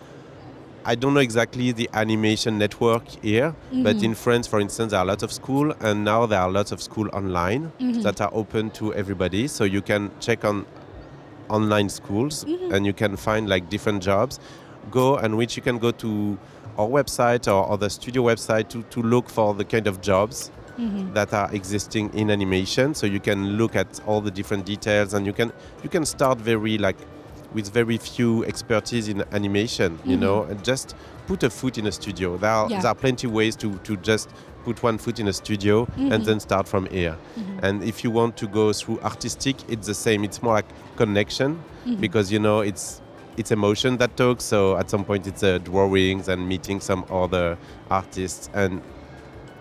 I 0.93 0.95
don't 0.95 1.13
know 1.13 1.21
exactly 1.21 1.73
the 1.73 1.89
animation 2.03 2.53
network 2.65 3.07
here, 3.23 3.55
but 3.87 3.97
Mm-hmm. 3.97 4.05
in 4.07 4.15
France, 4.15 4.47
for 4.53 4.61
instance, 4.61 4.91
there 4.93 5.01
are 5.01 5.07
lots 5.13 5.23
of 5.23 5.31
school, 5.31 5.67
and 5.87 5.97
now 6.05 6.21
there 6.27 6.41
are 6.41 6.51
lots 6.59 6.73
of 6.73 6.81
school 6.89 7.09
online 7.21 7.63
Mm-hmm. 7.79 8.01
that 8.07 8.21
are 8.25 8.31
open 8.33 8.71
to 8.81 8.85
everybody. 8.95 9.47
So 9.57 9.63
you 9.65 9.83
can 9.91 10.11
check 10.27 10.41
on 10.51 10.65
online 11.49 11.89
schools, 11.91 12.45
Mm-hmm. 12.45 12.73
and 12.75 12.81
you 12.87 12.95
can 13.03 13.17
find 13.17 13.45
like 13.55 13.65
different 13.69 14.03
jobs. 14.03 14.41
Go 14.91 15.07
and 15.23 15.37
which 15.37 15.53
you 15.57 15.63
can 15.63 15.79
go 15.79 15.91
to 16.05 16.11
our 16.79 16.89
website 16.89 17.47
or, 17.47 17.67
or 17.67 17.79
the 17.79 17.91
studio 17.91 18.23
website 18.23 18.69
to, 18.69 18.83
to 18.85 19.03
look 19.03 19.29
for 19.29 19.55
the 19.55 19.65
kind 19.65 19.87
of 19.87 20.01
jobs 20.01 20.51
Mm-hmm. 20.79 21.13
that 21.13 21.35
are 21.35 21.53
existing 21.53 22.09
in 22.15 22.31
animation. 22.31 22.95
So 22.95 23.07
you 23.07 23.21
can 23.21 23.59
look 23.59 23.77
at 23.77 24.01
all 24.07 24.23
the 24.23 24.31
different 24.31 24.65
details, 24.65 25.13
and 25.13 25.27
you 25.27 25.35
can 25.35 25.53
you 25.83 25.91
can 25.91 26.07
start 26.07 26.39
very 26.39 26.79
like 26.79 26.97
with 27.53 27.71
very 27.71 27.99
few 27.99 28.43
expertise 28.47 29.07
in 29.07 29.23
animation, 29.33 29.99
you 30.03 30.13
mm-hmm. 30.13 30.21
know, 30.21 30.43
and 30.45 30.65
just 30.65 30.97
put 31.27 31.43
a 31.43 31.51
foot 31.51 31.77
in 31.77 31.87
a 31.87 31.93
studio. 31.93 32.39
There 32.39 32.51
are, 32.51 32.71
Yeah. 32.71 32.81
there 32.81 32.91
are 32.91 32.95
plenty 32.95 33.27
ways 33.27 33.55
to, 33.57 33.77
to 33.85 33.99
just 33.99 34.31
put 34.65 34.83
one 34.83 34.97
foot 34.97 35.21
in 35.21 35.29
a 35.29 35.33
studio 35.35 35.87
and 35.97 36.11
mm-hmm. 36.11 36.25
then 36.25 36.41
start 36.41 36.67
from 36.67 36.87
here. 36.87 37.19
Mm-hmm. 37.39 37.59
And 37.63 37.85
if 37.85 38.03
you 38.03 38.11
want 38.11 38.39
to 38.39 38.47
go 38.47 38.73
through 38.73 38.99
artistic, 39.01 39.57
it's 39.69 39.87
the 39.87 39.95
same. 39.95 40.25
It's 40.25 40.43
more 40.43 40.55
like 40.55 40.97
connection 40.97 41.63
because, 42.01 42.33
you 42.33 42.39
know, 42.39 42.61
it's 42.61 43.02
it's 43.37 43.51
emotion 43.51 43.97
that 43.99 44.17
talks. 44.17 44.45
So 44.45 44.77
at 44.77 44.91
some 44.91 45.05
point 45.05 45.27
it's 45.27 45.43
uh, 45.43 45.59
drawings 45.59 46.29
and 46.29 46.47
meeting 46.49 46.81
some 46.81 47.05
other 47.11 47.57
artists 47.91 48.49
and 48.55 48.83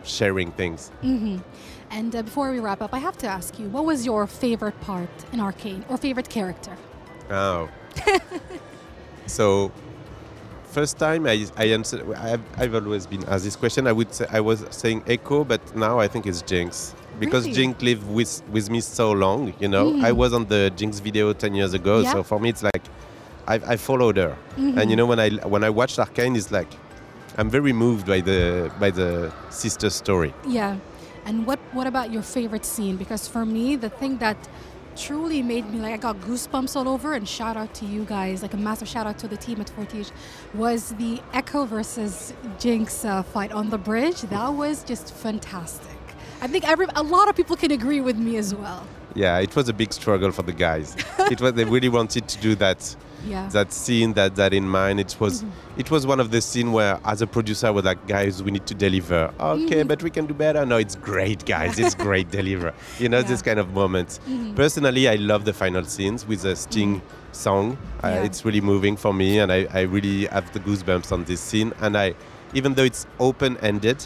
sharing 0.04 0.52
things. 0.52 0.92
And 1.02 2.16
uh, 2.16 2.22
before 2.24 2.52
we 2.52 2.60
wrap 2.60 2.82
up, 2.82 2.94
I 2.94 3.00
have 3.00 3.18
to 3.18 3.28
ask 3.28 3.60
you, 3.60 3.68
what 3.70 3.86
was 3.86 4.06
your 4.06 4.26
favorite 4.26 4.80
part 4.82 5.10
in 5.34 5.40
Arcane 5.40 5.84
or 5.90 5.98
favorite 5.98 6.30
character? 6.30 6.76
Oh. 7.30 7.70
so, 9.26 9.72
first 10.66 10.98
time 10.98 11.28
I, 11.28 11.46
I 11.58 11.66
answered, 11.66 12.10
I've, 12.14 12.42
I've 12.58 12.76
always 12.76 13.06
been 13.06 13.24
asked 13.26 13.44
this 13.44 13.56
question. 13.58 13.88
I 13.88 13.92
would 13.92 14.14
say 14.14 14.26
I 14.32 14.40
was 14.40 14.66
saying 14.70 15.02
Ekko, 15.02 15.46
but 15.48 15.76
now 15.76 16.00
I 16.00 16.08
think 16.08 16.26
it's 16.28 16.42
Jinx 16.42 16.96
because 17.20 17.44
Really? 17.44 17.56
Jinx 17.56 17.82
lived 17.84 18.10
with 18.10 18.42
with 18.50 18.70
me 18.70 18.80
so 18.82 19.12
long. 19.12 19.54
You 19.60 19.68
know, 19.68 20.00
I 20.02 20.12
was 20.14 20.34
on 20.34 20.46
the 20.46 20.72
Jinx 20.76 21.00
video 21.00 21.34
ten 21.34 21.54
years 21.54 21.74
ago, 21.74 22.00
Yeah. 22.00 22.14
so 22.14 22.24
for 22.24 22.40
me 22.40 22.50
it's 22.50 22.64
like 22.64 22.84
I, 23.52 23.74
I 23.74 23.78
followed 23.78 24.18
her, 24.18 24.38
and 24.58 24.90
you 24.90 24.96
know 24.96 25.06
when 25.06 25.20
I 25.20 25.30
when 25.54 25.64
I 25.64 25.70
watched 25.70 26.00
Arcane, 26.00 26.36
it's 26.36 26.52
like 26.52 26.72
I'm 27.38 27.50
very 27.50 27.74
moved 27.74 28.06
by 28.08 28.22
the 28.22 28.72
by 28.80 28.92
the 28.92 29.32
sister 29.50 29.90
story. 29.90 30.34
Yeah. 30.48 30.78
And 31.26 31.46
what 31.46 31.60
what 31.74 31.88
about 31.88 32.12
your 32.12 32.22
favorite 32.24 32.66
scene? 32.66 32.96
Because 32.98 33.28
for 33.28 33.46
me, 33.46 33.76
the 33.76 33.90
thing 33.90 34.18
that 34.20 34.38
truly 34.96 35.42
made 35.42 35.66
me 35.72 35.80
like 35.80 35.94
I 35.94 35.98
got 35.98 36.20
goosebumps 36.22 36.76
all 36.76 36.88
over 36.90 37.14
and 37.14 37.28
shout 37.28 37.58
out 37.58 37.74
to 37.76 37.86
you 37.86 38.04
guys, 38.06 38.42
like 38.42 38.54
a 38.54 38.58
massive 38.58 38.88
shout 38.88 39.06
out 39.08 39.18
to 39.20 39.28
the 39.28 39.38
team 39.38 39.62
at 39.62 39.70
Fortiche, 39.70 40.12
was 40.54 40.90
the 41.02 41.22
Ekko 41.34 41.68
versus 41.68 42.34
Jinx 42.60 43.06
uh, 43.06 43.24
fight 43.24 43.52
on 43.52 43.70
the 43.70 43.78
bridge. 43.78 44.22
That 44.22 44.50
was 44.50 44.84
just 44.84 45.14
fantastic. 45.14 45.98
I 46.42 46.48
think 46.48 46.68
every 46.68 46.88
a 46.96 47.04
lot 47.04 47.30
of 47.30 47.36
people 47.36 47.56
can 47.56 47.72
agree 47.72 48.02
with 48.02 48.18
me 48.18 48.38
as 48.38 48.56
well. 48.56 48.88
Yeah, 49.16 49.40
it 49.40 49.56
was 49.56 49.70
a 49.70 49.74
big 49.74 49.92
struggle 49.94 50.32
for 50.32 50.44
the 50.44 50.54
guys. 50.54 50.96
it 51.20 51.42
was 51.42 51.54
they 51.54 51.66
really 51.66 51.90
wanted 51.90 52.28
to 52.28 52.38
do 52.40 52.56
that. 52.56 52.96
Yeah. 53.24 53.48
that 53.50 53.72
scene 53.72 54.14
that 54.14 54.34
that 54.38 54.52
in 54.52 54.68
mind. 54.68 55.00
It 55.00 55.16
was 55.20 55.44
mm-hmm. 55.44 55.80
it 55.80 55.92
was 55.92 56.08
one 56.08 56.20
of 56.20 56.32
the 56.32 56.42
scene 56.42 56.72
where 56.72 57.00
as 57.06 57.22
a 57.22 57.28
producer 57.28 57.68
I 57.68 57.70
was 57.70 57.86
like 57.86 58.08
guys 58.08 58.42
we 58.42 58.50
need 58.50 58.66
to 58.66 58.74
deliver. 58.74 59.32
Okay 59.40 59.76
mm-hmm. 59.76 59.88
but 59.88 60.02
we 60.02 60.10
can 60.10 60.26
do 60.26 60.34
better. 60.34 60.66
No 60.66 60.78
it's 60.78 60.96
great 60.96 61.46
guys. 61.46 61.78
It's 61.78 61.94
great 62.08 62.32
deliver. 62.32 62.74
You 62.98 63.10
know 63.10 63.20
Yeah. 63.20 63.28
this 63.28 63.44
kind 63.44 63.60
of 63.60 63.74
moments. 63.74 64.20
Mm-hmm. 64.28 64.56
Personally 64.56 65.08
I 65.08 65.18
love 65.18 65.46
the 65.46 65.54
final 65.54 65.84
scenes 65.84 66.26
with 66.26 66.42
the 66.42 66.56
Sting 66.56 67.00
song. 67.32 67.78
Uh, 68.04 68.08
it's 68.24 68.44
really 68.44 68.60
moving 68.60 68.98
for 68.98 69.14
me 69.14 69.38
and 69.38 69.52
I, 69.52 69.68
I 69.72 69.82
really 69.82 70.26
have 70.26 70.52
the 70.54 70.60
goosebumps 70.60 71.12
on 71.12 71.26
this 71.26 71.42
scene. 71.42 71.74
And 71.80 71.96
I 71.96 72.16
even 72.56 72.74
though 72.74 72.84
it's 72.86 73.06
open 73.20 73.56
ended 73.58 74.04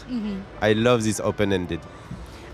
I 0.60 0.74
love 0.74 1.04
this 1.04 1.20
open 1.20 1.54
ended 1.54 1.80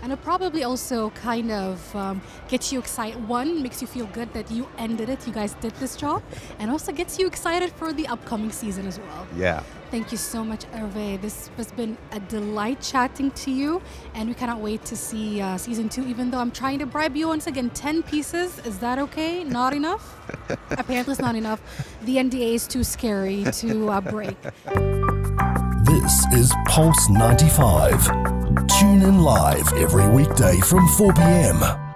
And 0.03 0.11
it 0.11 0.21
probably 0.21 0.63
also 0.63 1.09
kind 1.11 1.49
of 1.49 1.95
um, 1.95 2.21
gets 2.49 2.71
you 2.71 2.77
excited. 2.77 3.27
One, 3.27 3.63
makes 3.63 3.81
you 3.81 3.87
feel 3.87 4.05
good 4.07 4.31
that 4.33 4.51
you 4.51 4.67
ended 4.77 5.09
it, 5.09 5.25
you 5.25 5.33
guys 5.33 5.55
did 5.55 5.73
this 5.75 5.95
job, 5.95 6.21
and 6.59 6.69
also 6.69 6.91
gets 6.91 7.17
you 7.17 7.25
excited 7.25 7.71
for 7.71 7.93
the 7.93 8.05
upcoming 8.07 8.51
season 8.51 8.85
as 8.85 8.99
well. 8.99 9.27
yeah 9.37 9.63
Thank 9.93 10.11
you 10.11 10.17
so 10.17 10.43
much, 10.43 10.65
Hervé. 10.71 11.21
This 11.21 11.51
has 11.55 11.71
been 11.71 11.99
a 12.13 12.19
delight 12.19 12.81
chatting 12.81 13.29
to 13.29 13.51
you, 13.51 13.79
and 14.15 14.27
we 14.27 14.33
cannot 14.33 14.59
wait 14.59 14.83
to 14.85 14.95
see 14.95 15.39
uh, 15.39 15.55
season 15.55 15.87
two. 15.87 16.03
Even 16.07 16.31
though 16.31 16.39
I'm 16.39 16.49
trying 16.49 16.79
to 16.79 16.87
bribe 16.87 17.15
you 17.15 17.27
once 17.27 17.45
again, 17.45 17.69
10 17.69 18.01
pieces. 18.01 18.57
Is 18.65 18.79
that 18.79 18.97
okay? 18.97 19.43
Not 19.43 19.71
enough? 19.71 20.17
Apparently, 20.71 21.11
it's 21.11 21.21
not 21.21 21.35
enough. 21.35 21.61
The 22.05 22.15
NDA 22.15 22.55
is 22.55 22.65
too 22.65 22.83
scary 22.83 23.43
to 23.43 23.91
uh, 23.91 24.01
break. 24.01 24.41
This 25.85 26.25
is 26.33 26.51
Pulse 26.65 27.07
95. 27.09 28.32
Tune 28.55 29.01
in 29.01 29.19
live 29.19 29.73
every 29.73 30.07
weekday 30.09 30.59
from 30.59 30.87
4 30.89 31.13
p.m. 31.13 31.92